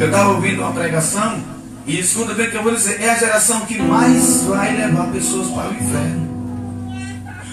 eu 0.00 0.06
estava 0.06 0.30
ouvindo 0.30 0.62
uma 0.62 0.72
pregação, 0.72 1.38
e 1.86 2.00
escuta 2.00 2.32
bem 2.32 2.46
o 2.46 2.50
que 2.50 2.56
eu 2.56 2.62
vou 2.62 2.74
dizer, 2.74 3.02
é 3.02 3.10
a 3.10 3.16
geração 3.16 3.60
que 3.66 3.80
mais 3.82 4.44
vai 4.44 4.74
levar 4.74 5.08
pessoas 5.08 5.48
para 5.48 5.68
o 5.68 5.74
inferno. 5.74 6.19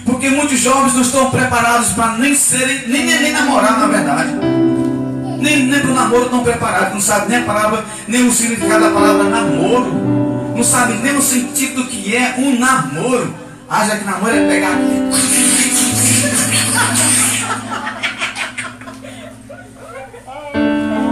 Porque 0.08 0.30
muitos 0.30 0.58
jovens 0.58 0.94
não 0.94 1.02
estão 1.02 1.30
preparados 1.30 1.90
para 1.90 2.16
nem 2.16 2.34
serem, 2.34 2.88
nem, 2.88 3.04
nem, 3.04 3.20
nem 3.20 3.30
namorar, 3.30 3.78
na 3.78 3.86
verdade. 3.88 4.32
Nem, 5.38 5.64
nem 5.64 5.80
para 5.80 5.90
o 5.90 5.94
namoro 5.94 6.24
estão 6.24 6.42
preparados, 6.42 6.94
não 6.94 7.00
sabem 7.00 7.28
nem 7.28 7.40
a 7.40 7.42
palavra, 7.42 7.84
nem 8.08 8.26
o 8.26 8.32
significado 8.32 8.84
da 8.84 8.90
palavra 8.90 9.24
namoro. 9.24 10.54
Não 10.56 10.64
sabem 10.64 10.98
nem 11.00 11.14
o 11.14 11.20
sentido 11.20 11.82
do 11.82 11.88
que 11.88 12.16
é 12.16 12.36
um 12.38 12.58
namoro. 12.58 13.34
Acha 13.68 13.98
que 13.98 14.04
namoro 14.06 14.34
é 14.34 14.48
pegar. 14.48 14.76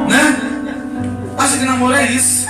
né? 0.08 0.36
Acha 1.36 1.58
que 1.58 1.64
namoro 1.66 1.94
é 1.94 2.12
isso. 2.12 2.46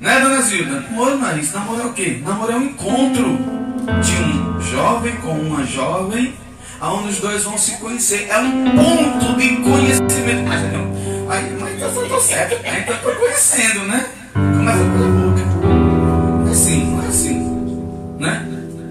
Né, 0.00 0.20
dona 0.20 0.40
Zilda? 0.40 0.84
Namoro 0.88 1.18
não 1.18 1.30
é 1.30 1.38
isso. 1.38 1.52
Namoro 1.52 1.82
é 1.82 1.86
o 1.86 1.92
quê? 1.92 2.22
Namoro 2.24 2.52
é 2.52 2.54
um 2.54 2.62
encontro 2.62 3.56
de 3.86 4.16
um 4.22 4.60
jovem 4.60 5.16
com 5.16 5.32
uma 5.32 5.64
jovem, 5.64 6.34
aonde 6.80 7.10
os 7.10 7.18
dois 7.20 7.44
vão 7.44 7.56
se 7.56 7.72
conhecer. 7.72 8.26
É 8.28 8.38
um 8.38 8.64
ponto 8.64 9.36
de 9.38 9.56
conhecimento. 9.56 10.48
Mas 10.48 10.72
não. 10.72 11.30
Aí, 11.30 11.56
mas 11.58 11.96
eu 11.96 12.02
estou 12.02 12.20
certo. 12.20 12.56
Aí 12.64 12.80
então 12.80 12.94
eu 12.94 12.96
estou 12.96 13.14
conhecendo, 13.14 13.84
né? 13.86 14.06
Começa 14.32 14.78
pela 14.78 15.08
boca. 15.08 16.46
É 16.46 16.50
assim, 16.50 16.86
não 16.90 17.02
é 17.02 17.06
assim. 17.06 18.16
Né? 18.18 18.46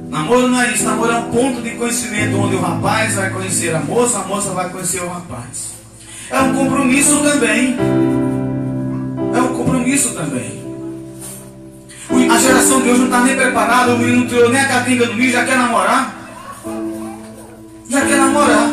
Namoro 0.10 0.48
não 0.48 0.62
é 0.62 0.72
isso. 0.72 0.84
Namoro 0.86 1.12
é 1.12 1.18
um 1.18 1.32
ponto 1.32 1.62
de 1.62 1.72
conhecimento 1.72 2.38
onde 2.38 2.56
o 2.56 2.62
rapaz 2.62 3.16
vai 3.16 3.30
conhecer 3.30 3.76
a 3.76 3.80
moça, 3.80 4.20
a 4.20 4.24
moça 4.24 4.52
vai 4.52 4.70
conhecer 4.70 5.02
o 5.02 5.10
rapaz. 5.10 5.76
É 6.30 6.40
um 6.40 6.54
compromisso 6.54 7.22
também. 7.22 7.78
É 9.36 9.42
um 9.42 9.54
compromisso 9.56 10.14
também. 10.14 10.65
A 12.10 12.38
geração 12.38 12.82
de 12.82 12.90
hoje 12.90 13.00
não 13.00 13.06
está 13.06 13.22
nem 13.22 13.36
preparada, 13.36 13.96
o 13.96 13.98
menino 13.98 14.22
não 14.22 14.28
tirou 14.28 14.50
nem 14.50 14.62
a 14.62 14.68
catinga 14.68 15.08
do 15.08 15.14
milho, 15.16 15.32
já 15.32 15.44
quer 15.44 15.58
namorar. 15.58 16.16
Já 17.90 18.02
quer 18.02 18.18
namorar. 18.18 18.70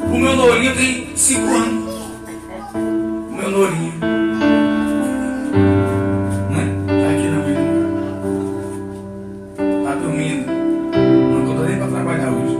O 0.00 0.18
meu 0.18 0.34
Lourinho 0.34 0.74
tem 0.74 1.08
5 1.14 1.54
anos. 1.54 1.94
O 2.74 3.32
meu 3.32 3.50
Lourinho. 3.50 3.92
Né? 6.50 6.64
Tá 6.86 7.10
aqui 7.10 7.28
na. 7.28 7.38
Tá 9.84 9.94
dormindo. 9.96 10.46
Não 11.30 11.40
estou 11.50 11.64
nem 11.66 11.76
para 11.76 11.88
trabalhar 11.88 12.30
hoje. 12.30 12.58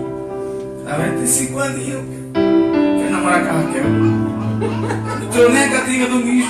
Tá 0.85 0.97
vendo? 0.97 1.17
Tem 1.19 1.27
5 1.27 1.59
aninhos. 1.59 2.03
Quer 2.33 3.11
namorar 3.11 3.45
com 3.45 3.51
a 3.51 3.53
Raquel. 3.53 3.85
Não 5.21 5.29
tirou 5.31 5.51
nem 5.51 5.65
a 5.65 5.69
catinga 5.71 6.07
do 6.07 6.17
milho. 6.17 6.49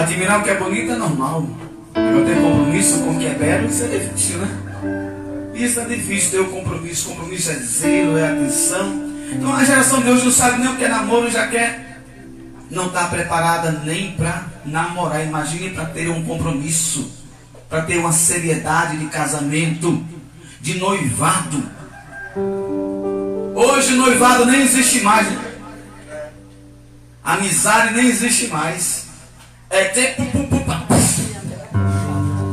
Admirar 0.00 0.40
o 0.40 0.42
que 0.42 0.48
é 0.48 0.56
bonito 0.56 0.92
é 0.92 0.96
normal. 0.96 1.46
Agora 1.94 2.24
ter 2.24 2.40
compromisso 2.40 3.00
com 3.00 3.10
o 3.10 3.18
que 3.18 3.26
é 3.26 3.34
belo, 3.34 3.68
isso 3.68 3.84
é 3.84 3.88
difícil, 3.88 4.38
né? 4.38 5.50
Isso 5.54 5.78
é 5.78 5.84
difícil, 5.84 6.30
ter 6.30 6.40
o 6.40 6.48
compromisso. 6.48 7.10
Compromisso 7.10 7.50
é 7.50 7.54
zelo, 7.56 8.16
é 8.16 8.32
atenção. 8.32 9.10
Então 9.30 9.54
a 9.54 9.62
geração 9.62 10.00
de 10.00 10.08
hoje 10.08 10.24
não 10.24 10.32
sabe 10.32 10.62
nem 10.62 10.70
o 10.70 10.76
que 10.76 10.84
é 10.84 10.88
namoro, 10.88 11.30
já 11.30 11.48
quer. 11.48 12.02
Não 12.70 12.86
está 12.86 13.08
preparada 13.08 13.72
nem 13.84 14.12
para 14.12 14.46
namorar. 14.64 15.22
Imagine 15.22 15.68
para 15.68 15.84
ter 15.84 16.08
um 16.08 16.24
compromisso, 16.24 17.12
para 17.68 17.82
ter 17.82 17.98
uma 17.98 18.12
seriedade 18.12 18.96
de 18.96 19.04
casamento, 19.06 20.02
de 20.62 20.78
noivado. 20.78 21.62
Hoje 23.54 23.96
noivado 23.96 24.46
nem 24.46 24.62
existe 24.62 25.02
mais. 25.02 25.30
Né? 25.30 25.52
Amizade 27.22 27.92
nem 27.92 28.06
existe 28.06 28.46
mais. 28.46 29.09
É 29.70 29.84
tempo. 29.84 30.22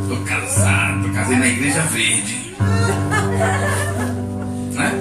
Tô 0.07 0.15
casado, 0.23 1.03
tô 1.03 1.13
casei 1.13 1.37
na 1.37 1.47
igreja 1.47 1.81
verde. 1.81 2.55
Né? 4.73 4.91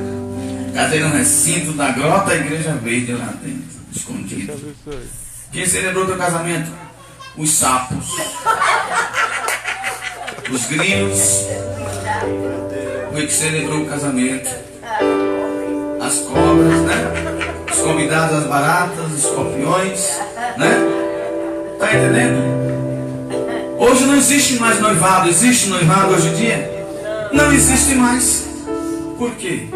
Casei 0.74 1.00
no 1.00 1.10
recinto 1.10 1.72
da 1.72 1.90
grota 1.90 2.34
igreja 2.34 2.72
verde 2.72 3.12
lá 3.12 3.26
dentro, 3.42 3.64
escondido. 3.92 4.74
Quem 5.52 5.66
celebrou 5.66 6.06
teu 6.06 6.16
casamento? 6.16 6.70
Os 7.36 7.50
sapos. 7.50 8.06
Os 10.50 10.66
grilos. 10.66 11.46
Foi 13.12 13.26
que 13.26 13.32
celebrou 13.32 13.82
o 13.82 13.86
casamento. 13.86 14.48
As 16.00 16.18
cobras, 16.20 16.80
né? 16.82 16.94
Os 17.70 17.78
convidados, 17.78 18.38
as 18.38 18.46
baratas, 18.46 19.12
os 19.12 19.18
escorpiões, 19.18 20.08
né? 20.56 21.05
Está 21.76 21.94
entendendo? 21.94 23.76
Hoje 23.78 24.06
não 24.06 24.16
existe 24.16 24.54
mais 24.54 24.80
noivado. 24.80 25.28
Existe 25.28 25.68
noivado 25.68 26.14
hoje 26.14 26.28
em 26.28 26.34
dia? 26.34 26.86
Não 27.32 27.52
existe 27.52 27.94
mais. 27.94 28.46
Por 29.18 29.30
quê? 29.32 29.66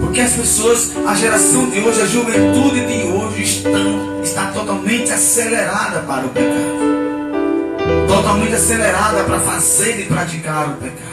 Porque 0.00 0.18
as 0.18 0.32
pessoas, 0.32 0.92
a 1.06 1.14
geração 1.14 1.68
de 1.68 1.80
hoje, 1.80 2.00
a 2.00 2.06
juventude 2.06 2.86
de 2.86 3.06
hoje 3.06 3.42
estão, 3.42 4.22
está 4.22 4.46
totalmente 4.46 5.12
acelerada 5.12 6.00
para 6.00 6.24
o 6.24 6.30
pecado. 6.30 6.80
Totalmente 8.08 8.54
acelerada 8.54 9.22
para 9.24 9.40
fazer 9.40 10.00
e 10.00 10.04
praticar 10.06 10.70
o 10.70 10.76
pecado. 10.76 11.10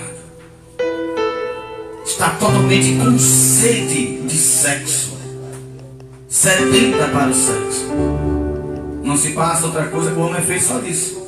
Está 2.05 2.29
totalmente 2.29 2.97
com 2.97 3.19
sede 3.19 4.21
de 4.21 4.37
sexo. 4.37 5.17
Sedenta 6.29 7.09
para 7.09 7.27
o 7.27 7.33
sexo. 7.33 8.36
Não 9.07 9.15
se 9.15 9.29
passa 9.29 9.67
outra 9.67 9.85
coisa 9.85 10.11
que 10.11 10.17
o 10.17 10.23
homem 10.23 10.37
é 10.37 10.41
feito 10.41 10.65
só 10.65 10.79
disso. 10.79 11.25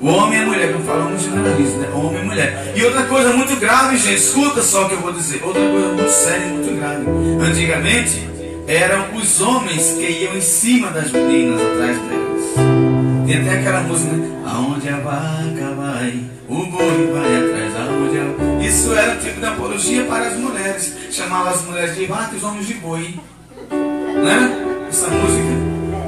O 0.00 0.08
homem 0.08 0.40
e 0.40 0.42
a 0.42 0.46
mulher, 0.46 0.72
como 0.72 0.84
falamos 0.84 1.22
generalista, 1.22 1.78
né? 1.78 1.88
Homem 1.94 2.22
e 2.22 2.24
mulher. 2.24 2.72
E 2.74 2.84
outra 2.84 3.04
coisa 3.04 3.32
muito 3.32 3.54
grave, 3.54 3.96
gente, 3.96 4.16
escuta 4.16 4.60
só 4.60 4.84
o 4.84 4.88
que 4.88 4.94
eu 4.94 5.00
vou 5.00 5.12
dizer. 5.12 5.40
Outra 5.44 5.62
coisa 5.62 5.88
muito 5.92 6.10
séria 6.10 6.44
e 6.44 6.48
muito 6.48 6.76
grave. 6.76 7.06
Antigamente, 7.40 8.28
eram 8.66 9.14
os 9.14 9.40
homens 9.40 9.92
que 9.92 10.24
iam 10.24 10.36
em 10.36 10.40
cima 10.40 10.90
das 10.90 11.12
meninas, 11.12 11.60
atrás 11.60 11.96
delas. 11.98 13.28
Tem 13.28 13.40
até 13.40 13.60
aquela 13.60 13.80
música? 13.82 14.12
Aonde 14.44 14.88
a 14.88 14.96
vaca 14.96 15.74
vai, 15.76 16.20
o 16.48 16.66
boi 16.66 17.12
vai 17.12 17.36
atrás. 17.36 17.76
Aonde 17.76 18.18
a... 18.18 18.66
Isso 18.66 18.92
era 18.92 19.16
tipo 19.18 19.38
de 19.38 19.46
apologia 19.46 20.04
para 20.06 20.26
as 20.26 20.36
mulheres. 20.36 20.92
Chamava 21.12 21.50
as 21.50 21.62
mulheres 21.62 21.94
de 21.94 22.06
vaca 22.06 22.30
e 22.32 22.36
os 22.38 22.42
homens 22.42 22.66
de 22.66 22.74
boi. 22.74 23.14
Né? 23.70 24.86
Essa 24.88 25.06
música. 25.06 25.63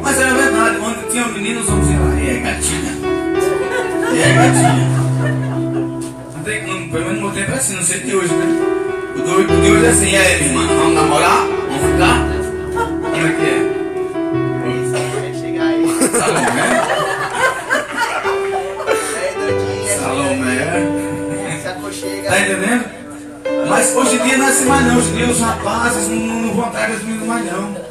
Mas 0.06 0.20
era 0.20 0.34
verdade, 0.34 0.78
onde 0.78 1.10
tinha 1.10 1.24
um 1.24 1.32
menino, 1.32 1.60
os 1.60 1.68
homens 1.68 1.88
lá, 1.88 2.14
e 2.14 2.30
é 2.30 2.38
gatinha. 2.38 2.92
E 4.14 4.20
é 4.20 4.32
gatinha. 4.34 4.86
tem, 6.44 6.62
não, 6.64 6.88
pelo 6.90 7.06
menos 7.06 7.20
no 7.20 7.22
meu 7.22 7.32
tempo 7.32 7.50
é 7.50 7.54
assim, 7.56 7.74
não 7.74 7.82
sei 7.82 7.98
de 7.98 8.14
hoje, 8.14 8.32
né? 8.32 8.46
O 9.16 9.20
de, 9.20 9.30
o 9.52 9.60
de 9.62 9.68
hoje 9.72 9.84
é 9.84 9.88
assim, 9.88 10.10
e 10.12 10.16
aí, 10.16 10.36
minha 10.44 10.62
irmã, 10.62 10.74
vamos 10.76 10.94
namorar? 10.94 11.44
Vamos 11.44 11.90
ficar? 11.90 12.24
Como 13.02 13.16
é 13.16 13.32
que 13.32 13.46
é? 13.50 13.66
Salomé? 16.20 16.68
Salomé. 19.98 20.56
Tá 22.28 22.40
entendendo? 22.40 22.84
Mas 23.68 23.96
hoje 23.96 24.14
em 24.14 24.22
dia 24.22 24.38
não 24.38 24.46
é 24.46 24.48
assim 24.50 24.66
mais 24.66 24.86
não. 24.86 24.98
Hoje 24.98 25.10
em 25.10 25.16
dia 25.16 25.26
os 25.26 25.40
rapazes 25.40 26.08
não, 26.08 26.16
não 26.16 26.54
vão 26.54 26.66
atrás 26.66 26.92
das 26.92 27.02
meninas 27.02 27.26
mais 27.26 27.44
não. 27.52 27.85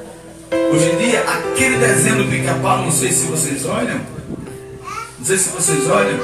Hoje 0.52 0.92
em 0.92 0.98
dia, 0.98 1.22
aquele 1.22 1.78
desenho 1.78 2.24
do 2.24 2.30
pica-pau, 2.30 2.84
não 2.84 2.92
sei 2.92 3.12
se 3.12 3.26
vocês 3.26 3.66
olham. 3.66 4.00
Não 5.18 5.26
sei 5.26 5.38
se 5.38 5.50
vocês 5.50 5.90
olham. 5.90 6.20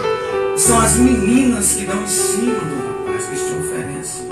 São 0.58 0.80
as 0.80 0.96
meninas 0.96 1.74
que 1.74 1.86
dão 1.86 2.04
em 2.04 2.08
cima 2.08 2.60
do 2.60 3.06
rapaz 3.06 3.26
que 3.26 3.36
te 3.36 3.54
oferece. 3.54 4.24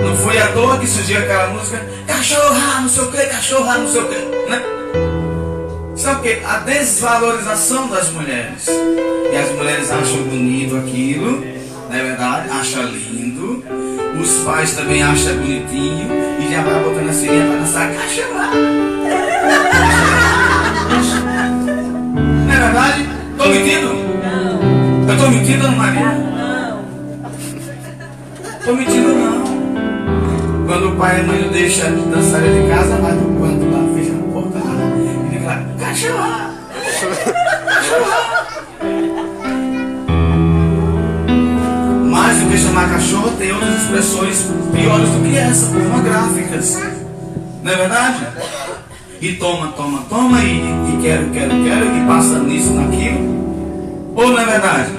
Não 0.00 0.16
foi 0.16 0.38
à 0.38 0.48
toa 0.48 0.78
que 0.78 0.86
surgiu 0.86 1.18
aquela 1.18 1.48
música 1.48 1.78
Cachorra, 2.06 2.80
não 2.80 2.88
sei 2.88 3.02
o 3.02 3.10
que, 3.10 3.26
cachorra, 3.26 3.78
não 3.78 3.88
sei 3.88 4.00
o 4.00 4.08
que, 4.08 4.14
né? 4.48 4.62
Sabe 5.96 6.20
o 6.20 6.22
que? 6.22 6.44
A 6.44 6.58
desvalorização 6.58 7.88
das 7.88 8.10
mulheres. 8.10 8.66
E 8.68 9.36
as 9.36 9.50
mulheres 9.56 9.90
acham 9.90 10.22
bonito 10.22 10.76
aquilo, 10.76 11.44
não 11.88 11.96
é 11.96 12.02
verdade? 12.02 12.50
Acham 12.50 12.84
lindo. 12.84 13.64
Os 14.20 14.30
pais 14.44 14.74
também 14.74 15.02
acham 15.02 15.34
bonitinho. 15.36 16.08
E 16.40 16.52
já 16.52 16.62
vai 16.62 16.82
botando 16.82 17.08
a 17.08 17.12
serinha 17.12 17.46
para 17.46 17.56
dançar 17.56 17.92
cachorra. 17.92 18.50
Não 22.46 22.52
é 22.52 22.58
verdade? 22.58 23.08
Tô 23.38 23.48
mentindo? 23.48 24.02
Eu 25.08 25.18
tô 25.18 25.28
mentindo, 25.28 25.66
Ana 25.66 25.76
Maria? 25.76 26.00
Não. 26.00 26.84
Tô 28.64 28.72
mentindo 28.74 29.08
não. 29.14 29.42
Quando 30.66 30.92
o 30.92 30.96
pai 30.96 31.18
e 31.18 31.20
a 31.20 31.24
mãe 31.24 31.42
não 31.42 31.50
deixam 31.50 31.94
de 31.94 32.02
dançar 32.08 32.40
de 32.40 32.68
casa, 32.68 32.96
vai 32.96 33.12
pro 33.12 33.26
canto 33.26 33.70
lá, 33.70 33.84
fecha 33.94 34.12
a 34.12 34.32
porta 34.32 34.58
lá. 34.58 34.74
E 34.96 35.34
fica 35.34 35.46
lá, 35.46 35.64
cachorra! 35.78 36.32
Mais 36.32 36.41
do 42.52 42.56
que 42.56 42.58
chamar 42.58 42.88
cachorro, 42.90 43.32
tem 43.38 43.50
outras 43.50 43.82
expressões 43.82 44.46
piores 44.72 45.08
do 45.08 45.22
que 45.22 45.36
essa, 45.36 45.66
pornográficas. 45.66 46.78
Não 47.62 47.72
é 47.72 47.76
verdade? 47.76 48.26
E 49.20 49.32
toma, 49.34 49.68
toma, 49.68 50.04
toma, 50.08 50.40
e, 50.42 50.58
e 50.58 50.98
quero, 51.00 51.30
quero, 51.30 51.50
quero, 51.64 51.96
e 51.96 52.06
passa 52.06 52.38
nisso, 52.40 52.72
naquilo. 52.72 54.12
Ou 54.14 54.28
não 54.28 54.38
é 54.38 54.44
verdade? 54.44 54.90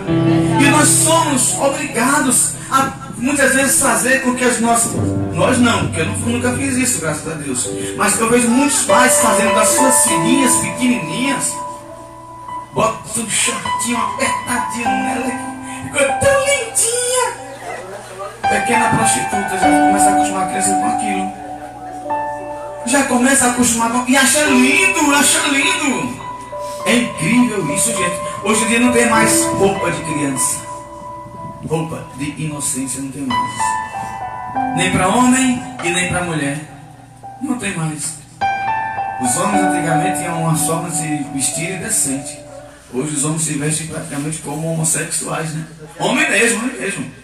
E 0.59 0.69
nós 0.69 0.87
somos 0.87 1.53
obrigados 1.59 2.53
a 2.71 2.91
muitas 3.17 3.53
vezes 3.53 3.79
fazer 3.79 4.23
com 4.23 4.33
que 4.33 4.43
as 4.43 4.59
nossas. 4.59 4.91
Nós 5.33 5.59
não, 5.59 5.87
porque 5.87 6.01
eu 6.01 6.05
nunca 6.05 6.53
fiz 6.53 6.75
isso, 6.75 7.01
graças 7.01 7.31
a 7.31 7.35
Deus. 7.35 7.69
Mas 7.97 8.19
eu 8.19 8.29
vejo 8.29 8.47
muitos 8.49 8.83
pais 8.83 9.17
fazendo 9.19 9.53
das 9.53 9.69
suas 9.69 10.03
filhinhas 10.03 10.55
pequenininhas, 10.55 11.53
bota 12.73 12.97
tudo 13.13 13.29
shortinho, 13.29 13.97
apertadinho 13.97 14.85
nela, 14.85 15.31
ficou 15.83 16.07
tão 16.19 16.39
lindinha. 16.39 17.42
Pequena 18.49 18.89
prostituta 18.89 19.57
já 19.57 19.69
começa 19.69 20.09
a 20.09 20.13
acostumar 20.13 20.43
a 20.43 20.47
criança 20.47 20.75
com 20.75 20.85
aquilo. 20.85 21.31
Já 22.85 23.03
começa 23.03 23.45
a 23.45 23.51
acostumar 23.51 23.91
com. 23.91 24.11
E 24.11 24.17
acha 24.17 24.43
lindo, 24.45 25.15
acha 25.15 25.39
lindo. 25.47 26.23
É 26.85 26.95
incrível 26.95 27.73
isso, 27.73 27.91
gente. 27.95 28.19
Hoje 28.43 28.63
em 28.65 28.67
dia 28.67 28.79
não 28.81 28.91
tem 28.91 29.09
mais 29.09 29.43
roupa 29.45 29.89
de 29.91 30.01
criança. 30.03 30.61
Roupa 31.67 32.05
de 32.17 32.41
inocência 32.43 33.01
não 33.01 33.11
tem 33.11 33.25
mais. 33.25 34.75
Nem 34.75 34.91
para 34.91 35.07
homem 35.07 35.63
e 35.83 35.89
nem 35.89 36.09
para 36.09 36.23
mulher. 36.23 36.59
Não 37.41 37.57
tem 37.57 37.75
mais. 37.75 38.17
Os 39.21 39.37
homens 39.37 39.63
antigamente 39.63 40.19
tinham 40.19 40.41
uma 40.41 40.55
forma 40.55 40.89
de 40.89 40.97
se 40.97 41.25
vestir 41.33 41.79
decente. 41.79 42.37
Hoje 42.93 43.15
os 43.15 43.23
homens 43.23 43.43
se 43.43 43.53
vestem 43.53 43.87
praticamente 43.87 44.39
como 44.39 44.73
homossexuais, 44.73 45.53
né? 45.53 45.65
Homem 45.99 46.29
mesmo, 46.29 46.59
homem 46.59 46.79
mesmo. 46.79 47.22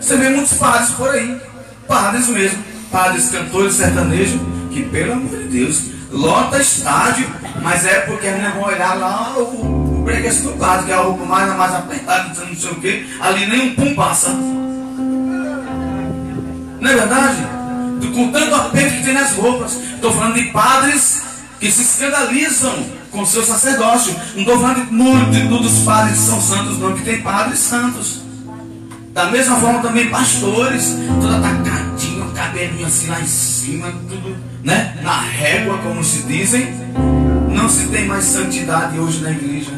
Você 0.00 0.16
vê, 0.16 0.28
muitos 0.28 0.54
padres 0.54 0.90
por 0.90 1.10
aí. 1.10 1.40
Padres 1.86 2.28
mesmo. 2.28 2.64
Padres, 2.90 3.28
cantores 3.28 3.74
sertanejos, 3.74 4.40
que 4.70 4.84
pelo 4.84 5.14
amor 5.14 5.36
de 5.38 5.48
Deus, 5.48 5.82
lota 6.10 6.58
estádio, 6.58 7.28
mas 7.62 7.84
é 7.84 8.00
porque 8.00 8.28
a 8.28 8.50
vão 8.50 8.62
olhar 8.62 8.94
lá 8.94 9.36
o, 9.36 10.00
o 10.00 10.04
preguiça 10.04 10.42
do 10.42 10.56
padre, 10.56 10.86
que 10.86 10.92
é 10.92 10.94
a 10.94 11.00
roupa 11.00 11.24
mais, 11.24 11.56
mais 11.56 11.74
apertada, 11.74 12.44
não 12.44 12.56
sei 12.56 12.70
o 12.70 12.74
que, 12.76 13.06
ali 13.20 13.46
nem 13.46 13.70
um 13.70 13.74
pum 13.74 13.94
passa. 13.94 14.30
Não 16.80 16.90
é 16.90 16.94
verdade? 16.94 17.56
Com 18.14 18.32
tanto 18.32 18.54
aperto 18.54 18.96
que 18.96 19.02
tem 19.04 19.12
nas 19.12 19.32
roupas. 19.32 19.76
Estou 19.76 20.10
falando 20.10 20.34
de 20.34 20.44
padres 20.44 21.20
que 21.60 21.70
se 21.70 21.82
escandalizam 21.82 22.72
com 23.16 23.24
seu 23.24 23.42
sacerdócio. 23.42 24.14
Não 24.34 24.42
estou 24.42 24.60
falando 24.60 24.86
de 24.86 24.92
muito 24.94 25.62
dos 25.62 25.78
padres 25.78 26.18
que 26.18 26.24
são 26.24 26.40
santos, 26.40 26.78
não, 26.78 26.94
que 26.94 27.02
tem 27.02 27.22
padres 27.22 27.58
santos. 27.58 28.20
Da 29.14 29.30
mesma 29.30 29.56
forma 29.56 29.80
também 29.80 30.10
pastores, 30.10 30.94
tudo 31.20 31.34
atacadinho, 31.34 32.30
cabelinho 32.32 32.86
assim 32.86 33.06
lá 33.06 33.18
em 33.18 33.26
cima, 33.26 33.90
tudo, 34.06 34.36
né? 34.62 34.98
Na 35.02 35.18
régua, 35.20 35.78
como 35.78 36.04
se 36.04 36.24
dizem. 36.24 36.68
Não 37.50 37.70
se 37.70 37.86
tem 37.88 38.06
mais 38.06 38.24
santidade 38.24 38.98
hoje 38.98 39.22
na 39.22 39.30
igreja. 39.30 39.72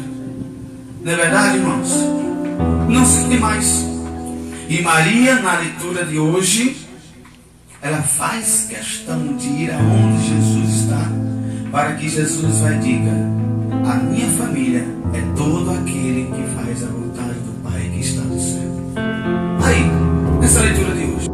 Não 1.01 1.13
é 1.13 1.15
verdade, 1.15 1.57
irmãos? 1.57 1.89
Não 2.89 3.05
se 3.05 3.23
tem 3.29 3.39
mais. 3.39 3.85
E 4.67 4.81
Maria, 4.81 5.35
na 5.35 5.59
leitura 5.59 6.05
de 6.05 6.19
hoje, 6.19 6.75
ela 7.81 8.01
faz 8.01 8.67
questão 8.69 9.37
de 9.37 9.47
ir 9.47 9.71
aonde 9.71 10.27
Jesus 10.27 10.58
para 11.71 11.93
que 11.93 12.09
Jesus 12.09 12.59
vai 12.59 12.77
diga: 12.79 13.11
A 13.85 13.95
minha 13.95 14.27
família 14.31 14.85
é 15.13 15.21
todo 15.35 15.71
aquele 15.71 16.25
que 16.25 16.55
faz 16.55 16.83
a 16.83 16.87
vontade 16.87 17.39
do 17.39 17.63
Pai 17.63 17.91
que 17.93 17.99
está 17.99 18.21
no 18.21 18.39
céu. 18.39 18.69
Aí, 19.63 19.85
nessa 20.41 20.61
leitura 20.61 20.93
de 20.95 21.05
hoje, 21.05 21.29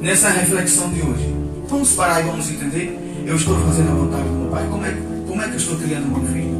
nessa 0.00 0.30
reflexão 0.30 0.90
de 0.92 1.02
hoje, 1.02 1.34
vamos 1.68 1.92
parar 1.92 2.20
e 2.20 2.24
vamos 2.24 2.50
entender. 2.50 3.24
Eu 3.26 3.36
estou 3.36 3.58
fazendo 3.58 3.90
a 3.90 3.94
vontade 3.94 4.22
do 4.22 4.34
meu 4.34 4.50
Pai. 4.50 4.66
Como 4.70 4.84
é, 4.84 4.94
como 5.26 5.42
é 5.42 5.44
que 5.46 5.52
eu 5.52 5.56
estou 5.56 5.76
criando 5.76 6.06
meu 6.06 6.32
filho? 6.32 6.56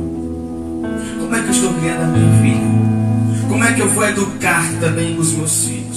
Como 1.20 1.34
é 1.34 1.40
que 1.40 1.46
eu 1.46 1.52
estou 1.52 1.74
criando 1.74 2.02
a 2.02 2.06
minha 2.06 2.42
filha? 2.42 3.48
Como 3.48 3.64
é 3.64 3.72
que 3.72 3.80
eu 3.80 3.88
vou 3.88 4.08
educar 4.08 4.64
também 4.80 5.18
os 5.18 5.32
meus 5.32 5.64
filhos? 5.64 5.96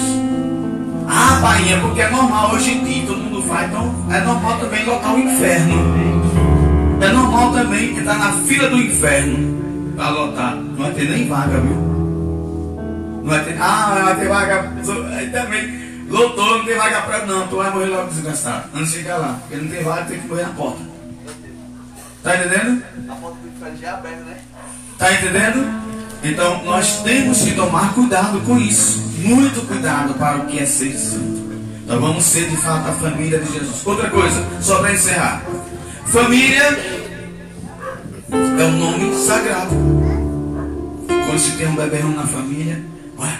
Ah, 1.08 1.40
bainha, 1.42 1.80
porque 1.82 2.02
é 2.02 2.10
normal 2.10 2.54
hoje 2.54 2.72
em 2.72 2.84
dia, 2.84 3.06
todo 3.08 3.18
mundo 3.18 3.42
faz, 3.42 3.68
então 3.68 3.94
é 4.12 4.22
normal 4.22 4.60
também 4.60 4.86
lotar 4.86 5.16
o 5.16 5.20
inferno. 5.20 6.39
É 7.02 7.08
normal 7.10 7.54
também 7.54 7.98
entrar 7.98 8.18
na 8.18 8.34
fila 8.44 8.70
do 8.70 8.78
inferno 8.78 9.94
para 9.96 10.10
lotar. 10.10 10.56
Não 10.56 10.76
vai 10.76 10.92
ter 10.92 11.10
nem 11.10 11.28
vaga, 11.28 11.60
viu? 11.60 11.76
Não 13.24 13.30
vai 13.30 13.44
ter. 13.44 13.58
Ah, 13.62 13.96
não 13.96 14.06
vai 14.06 14.16
ter 14.20 14.28
vaga. 14.28 14.74
Aí 15.16 15.30
também. 15.30 15.80
Lotou, 16.10 16.58
não 16.58 16.66
tem 16.66 16.76
vaga 16.76 17.02
pra. 17.02 17.26
Não, 17.26 17.48
tu 17.48 17.58
vai 17.58 17.72
morrer 17.72 17.86
logo 17.86 18.10
desgastado. 18.10 18.66
Antes 18.76 18.92
de 18.92 18.98
chegar 18.98 19.18
lá. 19.18 19.40
Porque 19.42 19.64
não 19.64 19.72
tem 19.72 19.84
vaga, 19.84 20.06
tem 20.06 20.20
que 20.20 20.28
morrer 20.28 20.44
na 20.44 20.50
porta. 20.50 20.80
Tá 22.22 22.36
entendendo? 22.36 22.84
A 23.08 23.16
porta 23.16 23.38
do 23.42 23.48
inferno 23.48 23.78
já 23.78 23.88
é 23.88 23.92
aberta, 23.92 24.24
né? 24.26 24.38
Tá 24.98 25.14
entendendo? 25.14 25.90
Então 26.22 26.64
nós 26.66 27.02
temos 27.04 27.42
que 27.42 27.52
tomar 27.54 27.94
cuidado 27.94 28.42
com 28.42 28.58
isso. 28.58 29.00
Muito 29.20 29.66
cuidado 29.68 30.14
para 30.16 30.38
o 30.38 30.46
que 30.48 30.60
é 30.60 30.66
ser 30.66 30.92
santo. 30.98 31.50
Então 31.86 32.02
vamos 32.02 32.24
ser 32.26 32.50
de 32.50 32.58
fato 32.58 32.90
a 32.90 32.92
família 32.94 33.40
de 33.40 33.54
Jesus. 33.54 33.86
Outra 33.86 34.10
coisa, 34.10 34.46
só 34.62 34.80
para 34.80 34.94
encerrar. 34.94 35.42
Família 36.12 36.64
é 38.32 38.64
um 38.64 38.78
nome 38.80 39.16
sagrado. 39.16 39.76
Quando 41.08 41.40
se 41.40 41.52
tem 41.52 41.68
um 41.68 41.76
beberrão 41.76 42.10
na 42.14 42.26
família, 42.26 42.84
ué, 43.20 43.40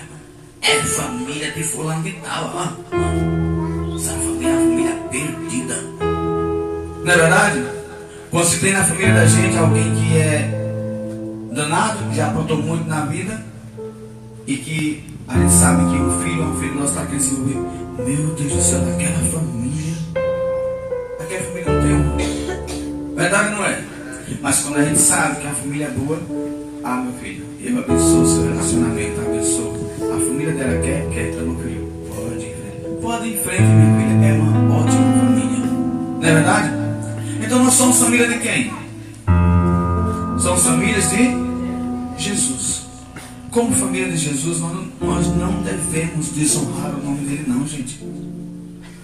é 0.62 0.76
família 0.84 1.52
de 1.52 1.64
fulano 1.64 2.04
de 2.04 2.12
tal, 2.12 2.54
ó. 2.54 3.96
Essa 3.96 4.12
família 4.12 4.50
é 4.50 4.54
uma 4.54 4.62
família 4.62 4.96
perdida. 5.10 5.76
Não 7.04 7.12
é 7.12 7.18
verdade? 7.18 7.66
Quando 8.30 8.46
se 8.46 8.60
tem 8.60 8.74
na 8.74 8.84
família 8.84 9.16
da 9.16 9.26
gente 9.26 9.58
alguém 9.58 9.96
que 9.96 10.18
é 10.18 11.50
danado, 11.52 12.08
que 12.12 12.18
já 12.18 12.28
aprontou 12.28 12.58
muito 12.58 12.88
na 12.88 13.06
vida 13.06 13.44
e 14.46 14.58
que 14.58 15.04
a 15.28 15.40
gente 15.40 15.54
sabe 15.54 15.92
que 15.92 16.00
o 16.00 16.24
filho 16.24 16.44
um 16.44 16.60
filho 16.60 16.76
nosso 16.76 17.00
está 17.00 17.04
envolver. 17.04 17.68
Meu 17.98 18.36
Deus 18.36 18.54
do 18.54 18.62
céu, 18.62 18.80
daquela 18.82 19.20
família. 19.32 19.96
Aquela 21.20 21.44
família. 21.44 21.59
Verdade 23.20 23.54
não 23.54 23.66
é? 23.66 23.84
Mas 24.42 24.60
quando 24.62 24.78
a 24.78 24.86
gente 24.86 24.98
sabe 24.98 25.42
que 25.42 25.48
a 25.48 25.52
família 25.52 25.88
é 25.88 25.92
boa, 25.92 26.22
ah 26.86 27.02
meu 27.02 27.12
filho, 27.16 27.46
eu 27.60 27.80
abençoo 27.80 28.22
o 28.22 28.26
seu 28.26 28.44
relacionamento, 28.44 29.20
abençoo. 29.20 29.92
A 30.02 30.18
família 30.18 30.54
dela 30.54 30.82
quer, 30.82 31.10
quer, 31.10 31.30
então 31.32 31.48
meu 31.48 31.62
filho, 31.62 31.92
pode 32.08 32.46
ir 32.46 32.50
em 32.50 32.56
frente. 32.56 33.02
Pode 33.02 33.28
ir 33.28 33.34
em 33.34 33.44
frente, 33.44 33.62
minha 33.62 34.00
filha. 34.00 34.26
É 34.26 34.34
uma 34.34 34.76
ótima 34.78 35.14
família. 35.20 35.66
Não 35.68 36.24
é 36.24 36.34
verdade? 36.34 36.70
Então 37.44 37.64
nós 37.66 37.74
somos 37.74 38.00
família 38.00 38.28
de 38.30 38.40
quem? 38.40 38.72
Somos 40.40 40.64
famílias 40.64 41.10
de 41.10 41.50
como 43.52 43.76
família 43.76 44.10
de 44.10 44.18
Jesus, 44.18 44.62
nós 44.62 44.74
não, 44.74 44.88
nós 45.02 45.28
não 45.36 45.62
devemos 45.62 46.30
desonrar 46.30 46.96
o 46.96 47.04
nome 47.04 47.28
dele, 47.28 47.46
não, 47.48 47.68
gente. 47.68 48.00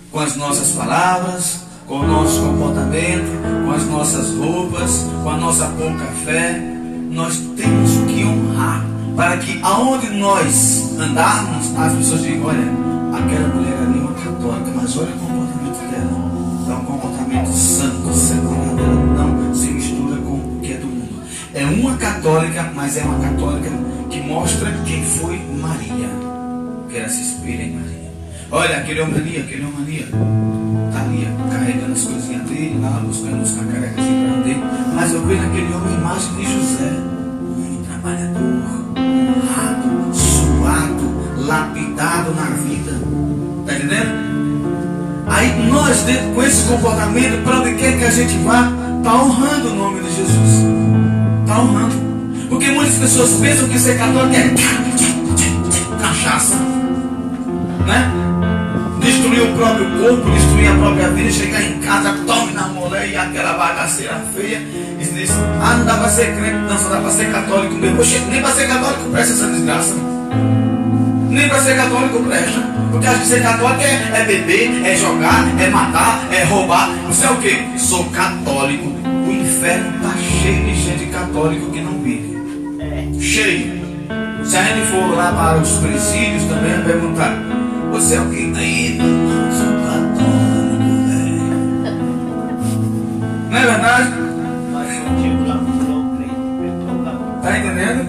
Com 0.09 0.19
as 0.19 0.37
nossas 0.37 0.71
palavras, 0.71 1.64
com 1.87 1.99
o 1.99 2.07
nosso 2.07 2.41
comportamento, 2.41 3.65
com 3.65 3.71
as 3.71 3.85
nossas 3.87 4.35
roupas, 4.35 5.07
com 5.23 5.29
a 5.29 5.37
nossa 5.37 5.65
pouca 5.67 6.05
fé, 6.25 6.59
nós 7.11 7.37
temos 7.55 7.91
que 8.07 8.23
honrar 8.25 8.83
para 9.15 9.37
que 9.37 9.59
aonde 9.61 10.09
nós 10.09 10.97
andarmos, 10.99 11.73
as 11.77 11.93
pessoas 11.93 12.21
digam, 12.23 12.47
olha, 12.47 13.17
aquela 13.17 13.47
mulher 13.47 13.77
ali 13.77 13.99
é 13.99 14.01
uma 14.01 14.13
católica, 14.13 14.71
mas 14.75 14.97
olha 14.97 15.15
o 15.15 15.19
comportamento 15.19 15.91
dela. 15.91 16.25
É 16.67 16.73
um 16.73 16.85
comportamento 16.85 17.51
santo, 17.53 18.13
separado, 18.13 18.79
ela 18.79 19.27
não 19.27 19.55
se 19.55 19.67
mistura 19.67 20.17
com 20.17 20.33
o 20.33 20.59
que 20.61 20.73
é 20.73 20.77
do 20.77 20.87
mundo. 20.87 21.23
É 21.53 21.65
uma 21.65 21.95
católica, 21.97 22.71
mas 22.75 22.97
é 22.97 23.03
uma 23.03 23.19
católica 23.19 23.69
que 24.09 24.19
mostra 24.21 24.71
quem 24.85 25.03
foi 25.03 25.39
Maria. 25.61 26.09
Que 26.89 26.97
ela 26.97 27.09
se 27.09 27.21
inspira 27.21 27.63
em 27.63 27.73
Maria. 27.73 27.94
Olha, 28.51 28.77
aquele 28.77 29.01
homem 29.01 29.15
ali, 29.15 29.37
aquele 29.39 29.65
homem 29.65 29.77
ali, 29.81 29.99
está 30.87 31.01
ali 31.01 31.27
carregando 31.51 31.93
as 31.93 32.03
coisinhas 32.03 32.43
dele, 32.43 32.79
lá 32.81 33.01
buscando 33.03 33.41
os 33.41 33.51
cacarecas 33.51 33.95
para 33.95 34.43
dele. 34.43 34.63
Mas 34.93 35.13
eu 35.13 35.25
vejo 35.25 35.41
naquele 35.41 35.73
homem 35.73 35.93
imagem 35.95 36.35
de 36.35 36.43
José, 36.43 36.91
um 37.41 37.53
homem 37.53 37.83
trabalhador, 37.83 38.63
honrado, 38.97 40.15
suado, 40.15 41.45
lapidado 41.47 42.33
na 42.35 42.55
vida. 42.55 42.91
Está 43.61 43.75
entendendo? 43.75 44.25
Aí 45.27 45.67
nós, 45.67 46.05
com 46.35 46.43
esse 46.43 46.67
comportamento, 46.67 47.43
para 47.43 47.59
onde 47.61 47.73
quer 47.75 47.97
que 47.97 48.03
a 48.05 48.11
gente 48.11 48.37
vá, 48.43 48.71
está 48.99 49.23
honrando 49.23 49.69
o 49.69 49.75
nome 49.75 50.01
de 50.01 50.15
Jesus. 50.15 50.65
Está 51.41 51.61
honrando. 51.61 51.95
Porque 52.47 52.69
muitas 52.69 52.95
pessoas 52.95 53.33
pensam 53.33 53.67
que 53.67 53.79
ser 53.79 53.97
católico 53.97 54.35
é 54.35 54.53
cachaça. 55.99 56.55
Né? 57.85 58.24
Destruir 59.05 59.41
o 59.43 59.55
próprio 59.55 59.85
corpo, 59.99 60.31
destruir 60.31 60.67
a 60.67 60.75
própria 60.75 61.09
vida, 61.09 61.31
chegar 61.31 61.61
em 61.61 61.79
casa, 61.79 62.15
tome 62.25 62.53
na 62.53 62.63
mulher 62.69 63.07
e 63.07 63.15
aquela 63.15 63.53
bagaceira 63.53 64.19
feia. 64.35 64.57
E 64.99 65.05
diz, 65.05 65.29
ah, 65.61 65.75
não 65.77 65.85
dá 65.85 65.93
para 65.95 66.09
ser 66.09 66.35
crente, 66.35 66.57
não, 66.67 66.77
só 66.77 66.89
dá 66.89 66.97
para 66.97 67.11
ser 67.11 67.31
católico 67.31 67.75
mesmo. 67.75 68.01
Oxe, 68.01 68.19
nem 68.29 68.41
para 68.41 68.51
ser 68.51 68.67
católico 68.67 69.09
presta 69.11 69.33
essa 69.33 69.47
desgraça. 69.47 69.93
Nem 71.29 71.47
para 71.47 71.61
ser 71.61 71.75
católico 71.75 72.23
presta. 72.23 72.75
Porque 72.91 73.07
acho 73.07 73.19
que 73.19 73.27
ser 73.27 73.43
católico 73.43 73.81
é, 73.81 74.21
é 74.21 74.23
beber, 74.23 74.85
é 74.85 74.95
jogar, 74.95 75.45
é 75.59 75.67
matar, 75.69 76.27
é 76.31 76.43
roubar. 76.45 76.89
Você 77.07 77.25
é 77.25 77.29
o 77.29 77.37
quê? 77.37 77.63
Sou 77.77 78.05
católico. 78.05 78.87
O 79.27 79.31
inferno 79.31 79.97
está 79.97 80.13
cheio 80.17 80.63
de 80.65 80.75
gente 80.75 81.05
católico 81.07 81.71
que 81.71 81.81
não 81.81 81.99
vive. 82.01 82.39
Cheio. 83.19 83.85
Se 84.43 84.57
a 84.57 84.63
gente 84.63 84.87
for 84.87 85.15
lá 85.15 85.31
para 85.31 85.57
os 85.57 85.71
presídios 85.77 86.43
também, 86.45 86.73
vai 86.73 86.83
perguntar: 86.83 87.33
Você 87.95 88.15
é 88.15 88.19
o 88.19 88.29
que? 88.29 88.41
Não, 88.41 88.57
sou 89.55 89.71
católico, 89.87 90.83
velho. 91.07 91.47
Não 93.49 93.57
é 93.57 93.65
verdade? 93.65 94.09
Tá 97.41 97.57
entendendo? 97.57 98.03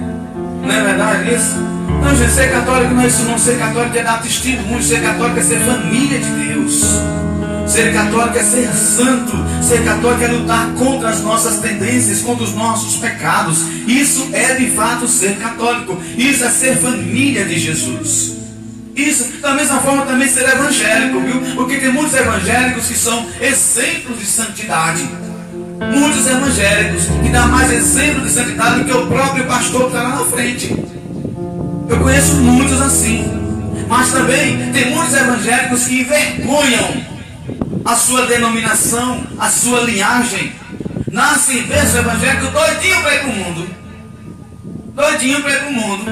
Não 0.65 0.75
é 0.75 0.83
verdade 0.83 1.35
isso? 1.37 1.55
Não, 2.03 2.17
gente, 2.17 2.33
ser 2.33 2.51
católico 2.51 2.95
não 2.95 3.03
é 3.03 3.07
isso 3.07 3.23
não. 3.27 3.39
Ser 3.39 3.59
católico 3.61 3.97
é 3.97 4.03
dar 4.03 4.21
testemunho. 4.23 4.83
Ser 4.83 5.03
católico 5.03 5.39
é 5.39 5.43
ser 5.45 5.61
família 5.61 6.19
de 6.19 6.31
Deus. 6.31 6.83
Ser 7.69 7.93
católico 7.93 8.39
é 8.39 8.43
ser 8.43 8.69
santo. 8.73 9.37
Ser 9.63 9.85
católico 9.85 10.25
é 10.25 10.27
lutar 10.27 10.67
contra 10.77 11.11
as 11.11 11.21
nossas 11.23 11.61
tendências, 11.61 12.23
contra 12.23 12.43
os 12.43 12.57
nossos 12.57 12.97
pecados. 12.97 13.63
Isso 13.87 14.31
é 14.33 14.53
de 14.55 14.69
fato 14.69 15.07
ser 15.07 15.37
católico. 15.39 15.97
Isso 16.19 16.45
é 16.45 16.51
ser 16.51 16.77
família 16.77 17.45
de 17.45 17.57
Jesus. 17.57 18.36
Isso, 18.97 19.25
da 19.43 19.53
mesma 19.53 19.79
forma, 19.81 20.07
também 20.07 20.27
ser 20.27 20.49
evangélico, 20.49 21.21
viu? 21.21 21.55
Porque 21.55 21.77
tem 21.77 21.93
muitos 21.93 22.15
evangélicos 22.15 22.87
que 22.87 22.95
são 22.95 23.27
exemplos 23.43 24.19
de 24.19 24.25
santidade. 24.25 25.07
Muitos 25.95 26.27
evangélicos 26.27 27.05
que 27.23 27.29
dão 27.29 27.47
mais 27.49 27.71
exemplo 27.71 28.23
de 28.23 28.31
santidade 28.31 28.81
do 28.81 28.85
que 28.87 28.93
o 28.97 29.07
próprio 29.07 29.45
pastor 29.45 29.83
que 29.83 29.87
está 29.89 30.03
lá 30.03 30.17
na 30.17 30.25
frente. 30.25 30.75
Eu 31.91 32.01
conheço 32.01 32.37
muitos 32.37 32.81
assim. 32.81 33.31
Mas 33.87 34.11
também 34.11 34.73
tem 34.73 34.91
muitos 34.91 35.15
evangélicos 35.15 35.85
que 35.85 36.01
envergonham 36.01 37.05
a 37.85 37.95
sua 37.95 38.25
denominação, 38.25 39.23
a 39.39 39.51
sua 39.51 39.81
linhagem. 39.83 40.53
Nasce 41.13 41.59
em 41.59 41.63
berço 41.65 41.99
evangélico 41.99 42.51
doidinho 42.51 43.03
para 43.03 43.15
ir 43.15 43.21
para 43.21 43.29
o 43.29 43.37
mundo. 43.37 43.69
Doidinho 44.95 45.43
para 45.43 45.53
ir 45.53 45.59
para 45.59 45.69
o 45.69 45.73
mundo. 45.75 46.05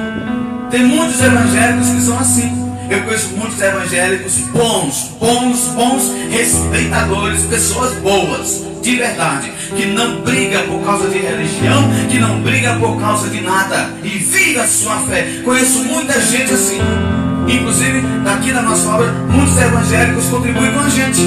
Tem 0.71 0.85
muitos 0.85 1.21
evangélicos 1.23 1.89
que 1.89 2.03
são 2.03 2.19
assim. 2.19 2.64
Eu 2.95 3.03
conheço 3.03 3.37
muitos 3.37 3.61
evangélicos 3.61 4.39
bons, 4.53 5.11
bons, 5.19 5.67
bons, 5.75 6.13
respeitadores, 6.31 7.43
pessoas 7.43 7.93
boas, 7.95 8.65
de 8.81 8.95
verdade, 8.95 9.53
que 9.77 9.87
não 9.87 10.21
briga 10.21 10.61
por 10.61 10.81
causa 10.85 11.09
de 11.09 11.19
religião, 11.19 11.83
que 12.09 12.21
não 12.21 12.41
briga 12.41 12.75
por 12.75 13.01
causa 13.01 13.29
de 13.29 13.41
nada 13.41 13.91
e 14.01 14.11
vive 14.11 14.61
a 14.61 14.69
sua 14.69 14.97
fé. 15.01 15.41
Conheço 15.45 15.83
muita 15.85 16.21
gente 16.21 16.55
assim. 16.55 16.79
Inclusive, 17.49 18.01
daqui 18.23 18.53
da 18.53 18.63
nossa 18.63 18.89
obra, 18.89 19.13
muitos 19.29 19.59
evangélicos 19.59 20.27
contribuem 20.27 20.73
com 20.73 20.81
a 20.81 20.89
gente. 20.89 21.21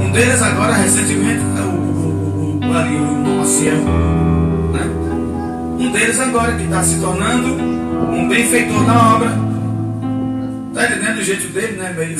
Um 0.00 0.12
deles 0.12 0.42
agora, 0.42 0.74
recentemente, 0.74 1.40
é 1.56 1.62
o, 1.62 1.64
o, 1.64 2.60
o, 2.60 3.32
o 3.32 3.38
Maciel, 3.38 3.76
né? 4.72 4.82
Um 5.78 5.90
deles 5.90 6.20
agora 6.20 6.52
que 6.52 6.64
está 6.64 6.82
se 6.84 7.00
tornando 7.00 7.48
um 8.12 8.28
benfeitor 8.28 8.84
da 8.84 9.14
obra. 9.14 9.53
Está 10.74 10.86
entendendo 10.86 11.18
o 11.18 11.22
jeito 11.22 11.46
dele, 11.52 11.76
né? 11.78 11.94
Meio... 11.96 12.18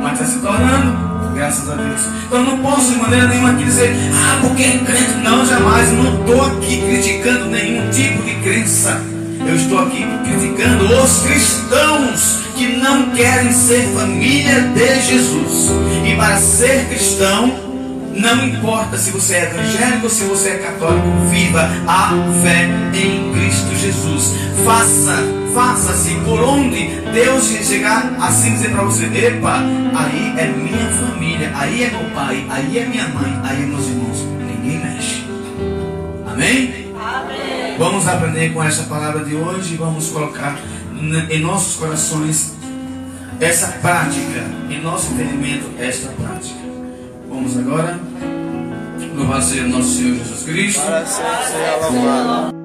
Mas 0.00 0.12
está 0.12 0.26
se 0.26 0.38
tornando, 0.38 1.34
graças 1.34 1.68
a 1.68 1.74
Deus. 1.74 2.00
Então 2.28 2.44
não 2.44 2.58
posso 2.58 2.92
de 2.92 3.00
maneira 3.00 3.26
nenhuma 3.26 3.50
aqui 3.50 3.64
dizer, 3.64 3.92
ah, 4.14 4.38
porque 4.42 4.62
é 4.62 4.78
crente. 4.78 5.14
Não, 5.24 5.44
jamais. 5.44 5.90
Não 5.90 6.20
estou 6.20 6.40
aqui 6.40 6.80
criticando 6.82 7.46
nenhum 7.46 7.90
tipo 7.90 8.22
de 8.22 8.36
crença. 8.44 9.02
Eu 9.44 9.56
estou 9.56 9.80
aqui 9.80 10.06
criticando 10.22 10.84
os 10.84 11.22
cristãos 11.24 12.38
que 12.56 12.76
não 12.76 13.10
querem 13.10 13.50
ser 13.50 13.88
família 13.88 14.60
de 14.60 15.00
Jesus. 15.00 15.68
E 16.06 16.14
para 16.14 16.36
ser 16.36 16.86
cristão, 16.90 17.52
não 18.14 18.46
importa 18.46 18.96
se 18.96 19.10
você 19.10 19.34
é 19.34 19.42
evangélico 19.50 20.04
ou 20.04 20.10
se 20.10 20.22
você 20.26 20.50
é 20.50 20.58
católico, 20.58 21.08
viva 21.28 21.68
a 21.88 22.10
fé 22.40 22.68
em 22.94 23.32
Cristo 23.32 23.74
Jesus. 23.74 24.32
Faça, 24.64 25.41
faça-se 25.54 26.14
por 26.24 26.40
onde 26.40 26.88
Deus 27.12 27.44
chegar 27.44 28.16
assim 28.20 28.52
dizer 28.52 28.70
para 28.70 28.82
você: 28.84 29.04
Epa, 29.04 29.58
aí 29.94 30.34
é 30.38 30.46
minha 30.46 30.88
família, 30.90 31.52
aí 31.54 31.84
é 31.84 31.90
meu 31.90 32.10
pai, 32.10 32.46
aí 32.50 32.78
é 32.78 32.86
minha 32.86 33.08
mãe, 33.08 33.40
aí 33.44 33.62
é 33.62 33.66
meus 33.66 33.86
irmãos. 33.86 34.18
Ninguém 34.40 34.78
mexe. 34.78 35.24
Amém? 36.26 36.92
Vamos 37.78 38.06
aprender 38.06 38.52
com 38.52 38.62
essa 38.62 38.84
palavra 38.84 39.24
de 39.24 39.34
hoje 39.34 39.74
e 39.74 39.76
vamos 39.76 40.08
colocar 40.10 40.58
em 41.30 41.40
nossos 41.40 41.76
corações 41.76 42.54
essa 43.40 43.68
prática, 43.80 44.44
em 44.70 44.80
nosso 44.80 45.12
entendimento, 45.12 45.70
esta 45.78 46.08
prática. 46.10 46.60
Vamos 47.28 47.58
agora. 47.58 47.98
Louvado 49.14 49.44
seja 49.44 49.66
nosso 49.66 49.96
Senhor 49.96 50.16
Jesus 50.16 50.42
Cristo. 50.44 50.80
Para 50.80 51.04
sempre 51.04 52.61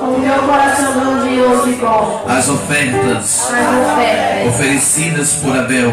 o 0.00 0.18
meu 0.18 0.38
coração 0.42 0.92
grandioso 0.94 1.68
e 1.68 1.72
bom, 1.74 2.24
as 2.28 2.48
ofertas 2.48 3.50
as 3.50 3.92
ofertas. 3.92 4.54
oferecidas 4.54 5.32
por 5.34 5.56
Abel, 5.56 5.92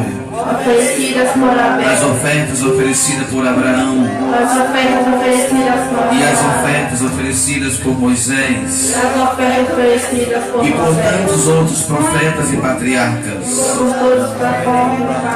oferecidas 0.59 1.29
por 1.31 1.49
Abel, 1.49 1.89
as 1.89 2.03
ofertas 2.03 2.63
oferecidas 2.63 3.27
por 3.29 3.47
Abraão. 3.47 4.09
As 4.33 4.57
ofertas 4.57 5.13
oferecidas 5.13 5.87
por 5.87 6.15
e 6.15 6.23
as 6.23 6.39
Abraão, 6.39 6.59
ofertas 6.59 7.01
oferecidas 7.01 7.77
por 7.77 7.99
Moisés. 7.99 8.95
As 8.95 9.31
ofertas 9.31 9.73
oferecidas 9.73 10.43
por 10.45 10.65
e 10.65 10.71
por 10.71 10.95
tantos 10.95 11.47
outros 11.47 11.81
profetas 11.83 12.53
e 12.53 12.57
patriarcas. 12.57 13.47
por 13.77 13.93
todos 13.93 14.33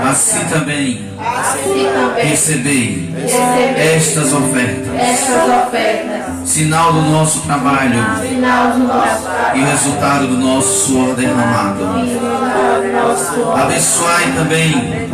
Assim 0.10 0.40
também 0.50 1.08
assim 1.20 1.88
também. 1.94 2.26
recebei 2.30 3.10
receber 3.16 3.96
estas 3.96 4.34
ofertas, 4.34 4.96
estas 4.96 5.68
ofertas, 5.68 6.17
sinal 6.48 6.94
do 6.94 7.02
nosso 7.02 7.42
trabalho 7.42 8.04
final 8.22 8.72
do 8.72 8.80
nosso 8.80 9.28
e 9.54 9.60
resultado 9.60 10.28
do 10.28 10.38
nosso 10.38 10.88
suor 10.88 11.14
derramado. 11.16 11.84
Abençoai 13.62 14.34
também 14.34 15.08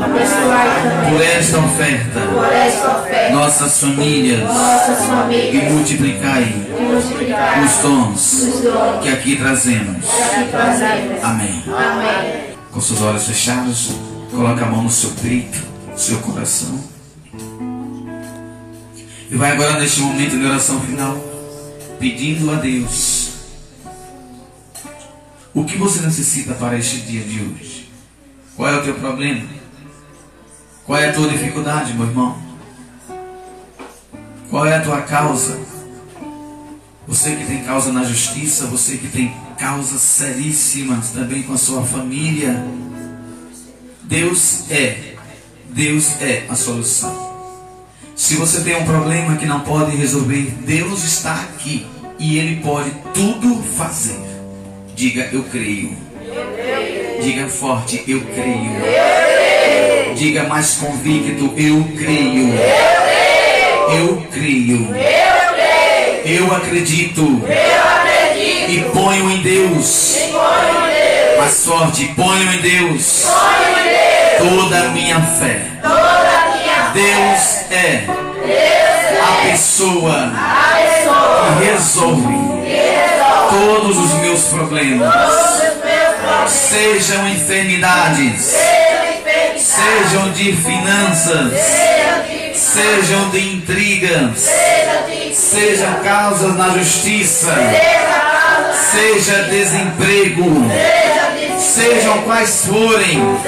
por 1.10 1.22
esta 1.22 1.58
oferta 1.58 2.20
nossas 3.32 3.80
famílias 3.80 4.50
e 5.32 5.70
multiplicai 5.72 6.54
os 7.66 7.78
dons 7.82 8.62
que 9.02 9.10
aqui 9.10 9.36
trazemos. 9.36 10.06
Amém. 11.24 11.64
Com 12.72 12.80
seus 12.80 13.02
olhos 13.02 13.26
fechados, 13.26 13.92
coloque 14.32 14.64
a 14.64 14.66
mão 14.68 14.84
no 14.84 14.90
seu 14.90 15.10
peito, 15.22 15.60
no 15.92 15.98
seu 15.98 16.20
coração. 16.20 16.93
E 19.34 19.36
vai 19.36 19.50
agora 19.50 19.80
neste 19.80 20.00
momento 20.02 20.38
de 20.38 20.46
oração 20.46 20.80
final, 20.82 21.18
pedindo 22.00 22.52
a 22.52 22.56
Deus 22.58 23.32
o 25.52 25.66
que 25.66 25.76
você 25.76 26.02
necessita 26.02 26.54
para 26.54 26.78
este 26.78 26.98
dia 26.98 27.24
de 27.24 27.42
hoje. 27.42 27.92
Qual 28.56 28.70
é 28.70 28.78
o 28.78 28.84
teu 28.84 28.94
problema? 28.94 29.44
Qual 30.86 31.00
é 31.00 31.10
a 31.10 31.14
tua 31.14 31.30
dificuldade, 31.30 31.96
meu 31.96 32.06
irmão? 32.06 32.38
Qual 34.52 34.68
é 34.68 34.76
a 34.76 34.82
tua 34.82 35.02
causa? 35.02 35.60
Você 37.08 37.36
que 37.36 37.46
tem 37.48 37.64
causa 37.64 37.92
na 37.92 38.04
justiça, 38.04 38.68
você 38.68 38.98
que 38.98 39.08
tem 39.08 39.36
causas 39.58 40.00
seríssimas 40.00 41.10
também 41.10 41.42
com 41.42 41.54
a 41.54 41.58
sua 41.58 41.84
família. 41.84 42.64
Deus 44.04 44.70
é, 44.70 45.16
Deus 45.72 46.22
é 46.22 46.46
a 46.48 46.56
solução. 46.56 47.33
Se 48.16 48.36
você 48.36 48.62
tem 48.62 48.76
um 48.76 48.86
problema 48.86 49.38
que 49.38 49.46
não 49.46 49.62
pode 49.62 49.96
resolver, 49.96 50.54
Deus 50.62 51.04
está 51.04 51.34
aqui 51.34 51.86
e 52.20 52.38
Ele 52.38 52.62
pode 52.62 52.92
tudo 53.14 53.62
fazer. 53.76 54.20
Diga, 54.96 55.28
eu 55.32 55.44
creio. 55.44 55.98
Diga 57.22 57.48
forte, 57.48 58.04
eu 58.08 58.22
creio. 58.22 60.16
Diga 60.16 60.44
mais 60.44 60.76
convicto, 60.76 61.54
eu 61.58 61.84
creio. 61.98 62.50
Eu 63.98 64.28
creio. 64.32 64.90
Eu 66.24 66.56
acredito. 66.56 67.42
E 68.70 68.80
ponho 68.94 69.32
em 69.32 69.42
Deus. 69.42 70.18
Mais 71.38 71.66
forte, 71.66 72.06
ponho 72.16 72.54
em 72.54 72.62
Deus. 72.62 73.26
Toda 74.38 74.84
a 74.84 74.90
minha 74.90 75.20
fé. 75.20 75.73
Deus 76.94 77.72
é 77.72 78.06
a 79.20 79.50
pessoa 79.50 80.32
que 81.58 81.66
resolve 81.66 82.36
todos 83.50 83.98
os 83.98 84.14
meus 84.20 84.42
problemas. 84.44 85.64
Sejam 86.48 87.28
enfermidades, 87.30 88.56
sejam 89.58 90.32
de 90.34 90.56
finanças, 90.56 91.54
sejam 92.54 93.30
de 93.32 93.56
intrigas, 93.56 94.48
sejam 95.34 95.96
causas 96.04 96.56
na 96.56 96.78
justiça, 96.78 97.56
seja 98.92 99.44
desemprego, 99.46 100.70
sejam 101.58 102.22
quais 102.22 102.68
forem 102.68 103.40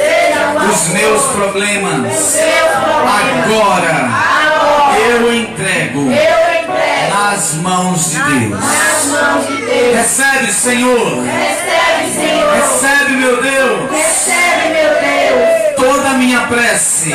os 0.69 0.87
meus 0.89 1.23
problemas. 1.31 2.37
Agora 3.43 4.09
eu 4.97 5.33
entrego 5.35 6.09
nas 7.09 7.53
mãos 7.55 8.11
de 8.11 8.17
Deus. 8.17 8.59
Recebe, 9.95 10.51
Senhor. 10.51 11.23
Recebe, 11.23 12.13
Senhor. 12.13 12.53
Recebe, 12.53 13.11
meu 13.13 13.41
Deus, 13.41 13.91
Recebe, 13.91 14.69
meu 14.73 14.89
Deus. 14.89 15.75
toda 15.75 16.09
a 16.09 16.13
minha 16.13 16.41
prece, 16.47 17.11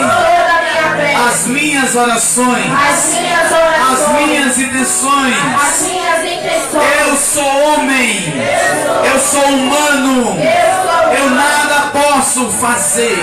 As 1.29 1.47
minhas 1.47 1.95
orações, 1.95 2.67
As 2.73 3.15
minhas 3.15 3.53
orações. 3.53 3.93
as 3.93 4.09
minhas 4.15 4.59
intenções. 4.59 5.37
As 5.63 5.83
minhas 5.87 6.25
intenções. 6.25 6.85
Eu 7.07 7.17
sou 7.17 7.75
homem, 7.75 8.35
eu 9.13 9.19
sou 9.21 9.45
humano, 9.45 10.39
Eu 10.41 10.85
sou 10.85 10.91
eu 11.13 11.31
nada 11.31 11.91
posso 11.93 12.49
fazer, 12.53 13.19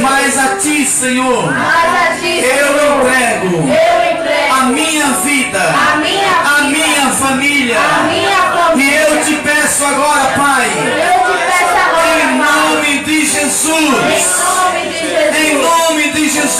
mas 0.00 0.38
a 0.38 0.56
Ti, 0.56 0.84
Senhor, 0.86 1.48
a 1.48 2.16
ti, 2.20 2.40
eu 2.44 2.98
entrego 2.98 3.56
Eu 3.56 4.12
entrego 4.12 4.54
a 4.54 4.62
minha 4.66 5.06
vida, 5.24 5.60
a 5.60 5.96
minha 5.96 6.28
a 6.28 6.60
vida, 6.62 6.68
minha 6.68 7.10
família, 7.12 7.78
a 7.78 8.02
minha 8.04 8.28
e 8.28 8.58
família. 8.58 9.08
eu 9.08 9.24
te 9.24 9.34
peço 9.36 9.84
agora, 9.84 10.32
Pai, 10.36 10.68
Eu 10.68 11.34
peço 11.36 11.76
agora, 11.86 12.18
em 12.18 12.38
Pai, 12.38 12.48
nome 12.48 12.98
em 12.98 13.24
Jesus, 13.24 13.80
nome 13.80 14.80
de 14.80 14.97
Jesus. 14.97 14.97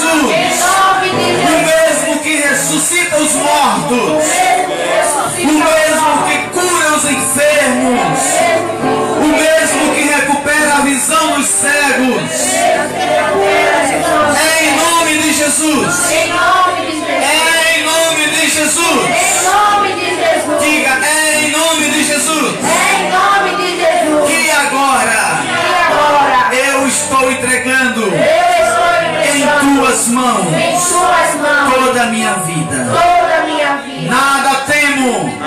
Jesus. 0.08 0.58
O 1.08 1.56
mesmo 1.66 2.18
que 2.20 2.36
ressuscita 2.36 3.16
os 3.16 3.32
mortos, 3.34 4.24
o 5.38 5.46
mesmo 5.46 6.22
que 6.28 6.38
cura 6.48 6.96
os 6.96 7.04
enfermos, 7.04 8.00
o 9.16 9.26
mesmo 9.26 9.94
que 9.94 10.02
recupera 10.02 10.74
a 10.74 10.80
visão 10.80 11.32
dos 11.32 11.46
cegos. 11.46 12.30
É 14.36 14.64
em 14.64 14.76
nome 14.76 15.18
de 15.18 15.32
Jesus. 15.32 16.10
Em 16.10 16.32
nome 16.32 16.86
de 16.86 16.92
Jesus. 16.92 17.24
É 17.24 17.78
em 17.78 17.84
nome 17.84 18.28
de 18.28 18.50
Jesus. 18.50 18.98
Em 19.08 19.44
nome 19.44 19.92
de 19.94 20.06
Jesus. 20.16 20.60
Diga, 20.60 20.92
é 21.06 21.40
em 21.42 21.50
nome 21.50 21.90
de 21.90 22.04
Jesus. 22.04 22.54
Em 22.58 23.10
nome 23.10 23.50
de 23.56 23.62
Jesus. 23.62 23.67
Tuas 29.98 30.08
mãos 30.08 30.46
em 30.52 30.78
suas 30.78 31.34
mãos 31.40 31.74
toda 31.74 32.02
a 32.02 32.06
minha 32.06 32.34
vida. 32.34 32.76
toda 32.86 33.34
a 33.36 33.46
minha 33.46 33.76
vida. 33.78 34.10
Nada 34.14 34.54
temo 34.66 35.37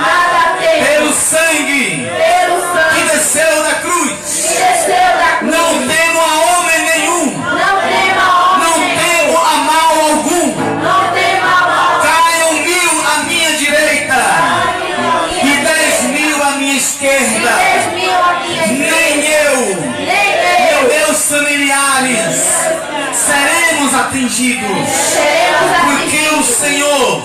Seremos 24.88 25.72
Porque 25.84 26.30
o. 26.36 26.44
Senhor 26.44 27.24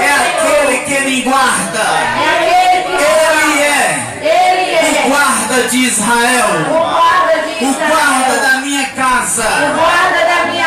é 0.00 0.12
aquele 0.12 0.78
que 0.84 1.00
me 1.04 1.22
guarda. 1.22 1.80
Ele 2.30 3.62
é 3.62 3.86
o 4.82 5.06
é. 5.06 5.08
guarda 5.08 5.68
de 5.68 5.78
Israel, 5.78 6.48
o 7.60 7.72
guarda 7.72 8.36
da 8.42 8.58
minha 8.58 8.86
casa, 8.88 9.44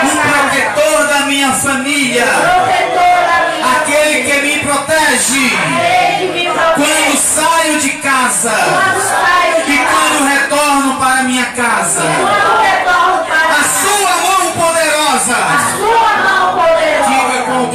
o 0.02 0.18
protetor 0.30 1.08
da 1.08 1.20
minha 1.26 1.54
família, 1.54 2.26
aquele 3.78 4.24
que 4.24 4.42
me 4.42 4.60
protege. 4.60 5.58
Quando 6.76 7.18
saio 7.18 7.80
de 7.80 7.90
casa 7.90 8.54
e 9.68 9.78
casa. 9.78 9.90
quando 9.92 10.28
retorno 10.28 11.00
para 11.00 11.24
minha 11.24 11.46
casa. 11.48 12.02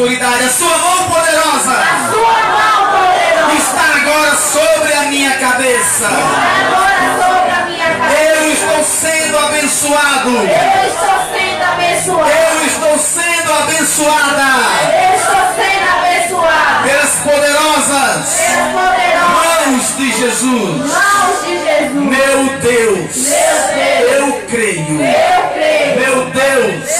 Autoridade, 0.05 0.44
a 0.44 0.48
sua 0.50 0.76
mão 0.78 1.05
poderosa 1.09 1.76
Sua 2.12 2.32
mão 2.44 2.90
poderosa. 2.92 3.55
está 3.57 3.96
agora 4.02 4.36
sobre 4.36 4.92
a 4.92 5.02
minha 5.09 5.30
cabeça. 5.38 6.07
Agora 6.07 7.22
sobre 7.22 7.50
a 7.50 7.64
minha 7.64 7.86
cabeça. 7.86 8.22
Eu 8.22 8.52
estou 8.52 8.84
sendo 8.84 9.38
abençoado. 9.38 10.30
Eu 10.30 10.88
estou 10.88 11.16
sendo 11.32 11.64
abençoado. 11.64 12.30
Eu 12.30 12.66
estou 12.66 12.98
sendo 12.98 13.52
abençoada 13.52 14.44
Eu 14.92 15.16
estou 15.16 15.42
sendo 15.57 15.88
abençoado. 15.98 16.82
pelas 16.84 17.11
poderosas 17.20 18.40
Pelas 18.40 18.72
poderosas 18.72 19.66
mãos 19.66 19.96
de 19.96 20.12
Jesus. 20.12 20.92
mãos 20.92 21.44
de 21.46 21.64
Jesus. 21.64 21.94
Meu 21.94 22.44
Deus, 22.61 23.16
Meu 23.16 23.55
Deus. 23.74 24.12
eu 24.12 24.42
creio. 24.50 25.00
Eu 25.02 25.48
creio. 25.55 26.00
Meu 26.00 26.24
Deus, 26.26 26.90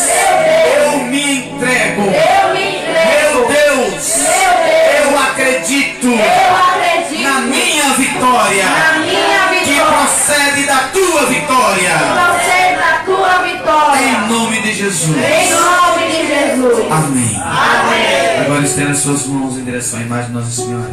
eu 0.83 0.99
me 1.05 1.39
entrego. 1.39 2.03
Eu 2.03 2.34
acredito 6.13 6.23
Eu 6.23 6.57
acredito 6.57 7.23
na 7.23 7.41
minha 7.41 7.95
vitória 7.95 8.65
na 8.65 8.99
minha 8.99 9.49
que 9.65 9.71
vitória. 9.71 9.93
procede 9.93 10.67
da 10.67 10.79
tua 10.93 11.27
vitória. 11.27 11.91
Da 11.99 13.03
tua 13.05 13.43
vitória. 13.43 14.01
Em 14.01 14.29
nome 14.29 14.61
de 14.61 14.73
Jesus. 14.75 15.17
Em 15.17 15.51
nome 15.51 16.07
de 16.11 16.27
Jesus. 16.27 16.93
Amém. 16.93 17.43
Amém. 17.43 18.41
Agora 18.45 18.63
estenda 18.63 18.95
suas 18.95 19.27
mãos 19.27 19.57
em 19.57 19.65
direção 19.65 19.99
à 20.01 20.03
imagem 20.03 20.27
de 20.27 20.33
Nossa 20.33 20.51
Senhora 20.51 20.91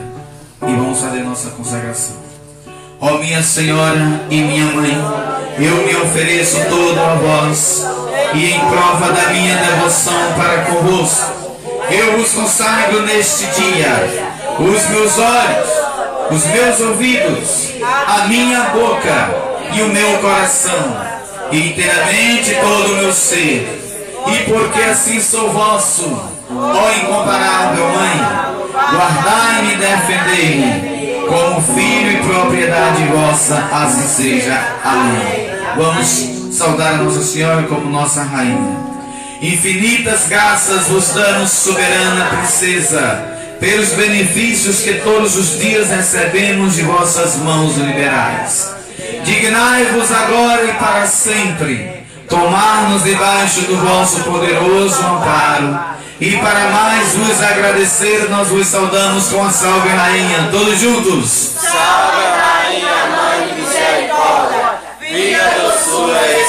e 0.62 0.72
vamos 0.74 1.00
fazer 1.00 1.22
nossa 1.22 1.50
consagração. 1.52 2.16
Ó 3.00 3.18
minha 3.18 3.42
Senhora 3.42 4.22
e 4.30 4.42
minha 4.42 4.66
Mãe, 4.66 4.96
eu 5.58 5.88
me 5.88 5.96
ofereço 5.96 6.58
todo 6.70 7.00
a 7.00 7.16
vós 7.16 7.84
e 8.36 8.52
em 8.52 8.60
prova 8.60 9.12
da 9.12 9.30
minha 9.32 9.56
devoção 9.56 10.34
para 10.36 10.62
convosco, 10.62 11.32
eu 11.90 12.18
vos 12.18 12.32
consagro 12.32 13.02
neste 13.02 13.46
dia 13.48 14.32
os 14.60 14.90
meus 14.90 15.18
olhos, 15.18 15.70
os 16.32 16.46
meus 16.46 16.80
ouvidos, 16.80 17.74
a 18.08 18.28
minha 18.28 18.62
boca 18.70 19.30
e 19.74 19.82
o 19.82 19.88
meu 19.90 20.18
coração, 20.20 20.98
e 21.52 21.70
inteiramente 21.70 22.56
todo 22.62 22.94
o 22.94 22.96
meu 22.98 23.14
ser. 23.14 23.80
E 24.28 24.52
porque 24.52 24.82
assim 24.82 25.20
sou 25.20 25.52
vosso, 25.52 26.04
ó 26.50 26.92
incomparável 26.92 27.86
Mãe, 27.90 28.52
guardai-me 28.92 29.74
e 29.74 29.78
defendei-me, 29.78 31.28
como 31.28 31.62
filho 31.62 32.12
e 32.12 32.24
propriedade 32.24 33.04
vossa, 33.06 33.68
assim 33.72 34.08
seja. 34.08 34.62
Amém. 34.84 35.52
Vamos 35.76 36.56
saudar 36.56 36.96
a 36.96 36.98
Nossa 36.98 37.24
Senhora 37.24 37.64
como 37.64 37.90
nossa 37.90 38.24
Rainha. 38.24 38.78
Infinitas 39.42 40.28
graças 40.28 40.88
vos 40.88 41.10
damos, 41.14 41.50
soberana 41.50 42.26
princesa, 42.26 43.31
pelos 43.62 43.90
benefícios 43.90 44.80
que 44.80 44.96
todos 44.96 45.38
os 45.38 45.60
dias 45.60 45.88
recebemos 45.90 46.74
de 46.74 46.82
vossas 46.82 47.36
mãos 47.38 47.78
liberais. 47.78 48.74
Dignai-vos 49.24 50.12
agora 50.12 50.66
e 50.66 50.74
para 50.74 51.06
sempre 51.06 52.04
tomar-nos 52.28 53.04
debaixo 53.04 53.62
do 53.62 53.78
vosso 53.78 54.24
poderoso 54.24 55.00
amparo. 55.04 55.80
E 56.20 56.38
para 56.38 56.72
mais 56.72 57.14
vos 57.14 57.42
agradecer, 57.42 58.30
nós 58.32 58.48
vos 58.48 58.66
saudamos 58.66 59.28
com 59.28 59.46
a 59.46 59.52
salve 59.52 59.90
rainha, 59.90 60.50
todos 60.52 60.80
juntos. 60.80 61.52
Salve, 61.60 62.24
Rainha, 62.42 63.06
Mãe 63.16 63.48
de 63.48 63.62
Misericórdia, 63.62 64.80
Filha, 65.00 65.54
doçura 65.62 66.22
e 66.32 66.41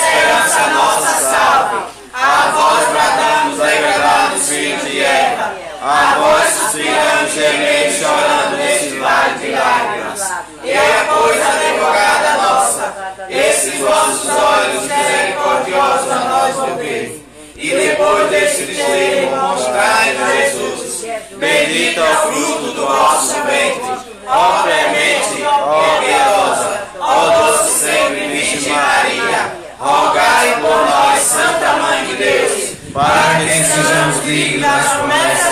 gemendo, 7.35 7.93
chorando 7.99 8.57
neste 8.57 8.99
vale 8.99 9.39
de 9.39 9.51
lágrimas. 9.53 10.33
E 10.63 10.71
é, 10.71 11.07
pois, 11.09 11.41
advogada 11.41 12.33
nossa, 12.43 12.95
esses 13.29 13.81
vossos 13.81 14.29
olhos 14.29 14.83
misericordiosos 14.83 16.11
a 16.11 16.19
nós 16.29 16.55
volvei. 16.57 17.23
E 17.57 17.71
depois 17.71 18.29
deste 18.29 18.63
desterro, 18.65 19.37
mostrai-nos 19.37 20.33
Jesus, 20.35 21.05
bendito 21.37 22.01
é 22.01 22.11
o 22.11 22.17
fruto 22.17 22.73
do 22.73 22.87
vosso 22.87 23.35
ventre, 23.35 24.13
ó 24.27 24.63
clemente, 24.65 25.45
ó 25.47 26.01
piedosa, 26.01 26.89
ó 26.99 27.31
doce 27.31 27.85
sempre 27.85 28.27
Virgem 28.27 28.73
Maria, 28.73 29.53
rogai 29.79 30.57
por 30.61 30.87
nós, 30.87 31.21
Santa 31.21 31.73
Mãe 31.75 32.05
de 32.07 32.17
Deus, 32.17 32.73
para 32.93 33.39
que 33.39 33.65
sejamos 33.65 34.25
dignos 34.25 34.63
das 34.63 34.93
promessas. 34.95 35.52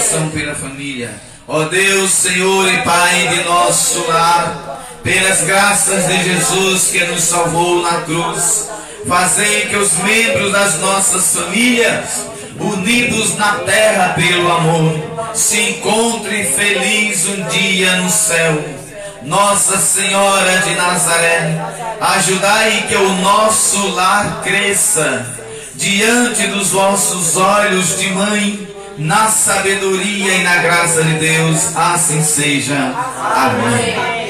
Oração 0.00 0.30
pela 0.30 0.54
família. 0.54 1.10
Ó 1.46 1.64
Deus, 1.64 2.10
Senhor 2.10 2.72
e 2.72 2.78
Pai 2.78 3.28
de 3.28 3.44
nosso 3.44 4.02
lar, 4.08 4.98
pelas 5.02 5.42
graças 5.42 6.06
de 6.08 6.24
Jesus 6.24 6.86
que 6.86 7.04
nos 7.04 7.22
salvou 7.22 7.82
na 7.82 8.00
cruz, 8.00 8.70
fazei 9.06 9.66
que 9.66 9.76
os 9.76 9.92
membros 9.98 10.52
das 10.52 10.78
nossas 10.80 11.34
famílias, 11.34 12.24
unidos 12.58 13.36
na 13.36 13.56
terra 13.56 14.14
pelo 14.14 14.50
amor, 14.50 15.34
se 15.34 15.60
encontrem 15.72 16.50
felizes 16.50 17.28
um 17.28 17.46
dia 17.48 17.96
no 17.96 18.08
céu. 18.08 18.58
Nossa 19.22 19.76
Senhora 19.76 20.62
de 20.62 20.74
Nazaré, 20.76 21.62
ajudai 22.00 22.86
que 22.88 22.96
o 22.96 23.12
nosso 23.16 23.86
lar 23.88 24.40
cresça 24.42 25.26
diante 25.74 26.46
dos 26.46 26.70
vossos 26.70 27.36
olhos 27.36 27.98
de 27.98 28.08
mãe, 28.10 28.69
na 28.98 29.28
sabedoria 29.28 30.34
e 30.34 30.42
na 30.42 30.56
graça 30.56 31.02
de 31.02 31.14
Deus, 31.14 31.76
assim 31.76 32.22
seja. 32.22 32.94
Amém. 33.34 34.29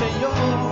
do 0.00 0.63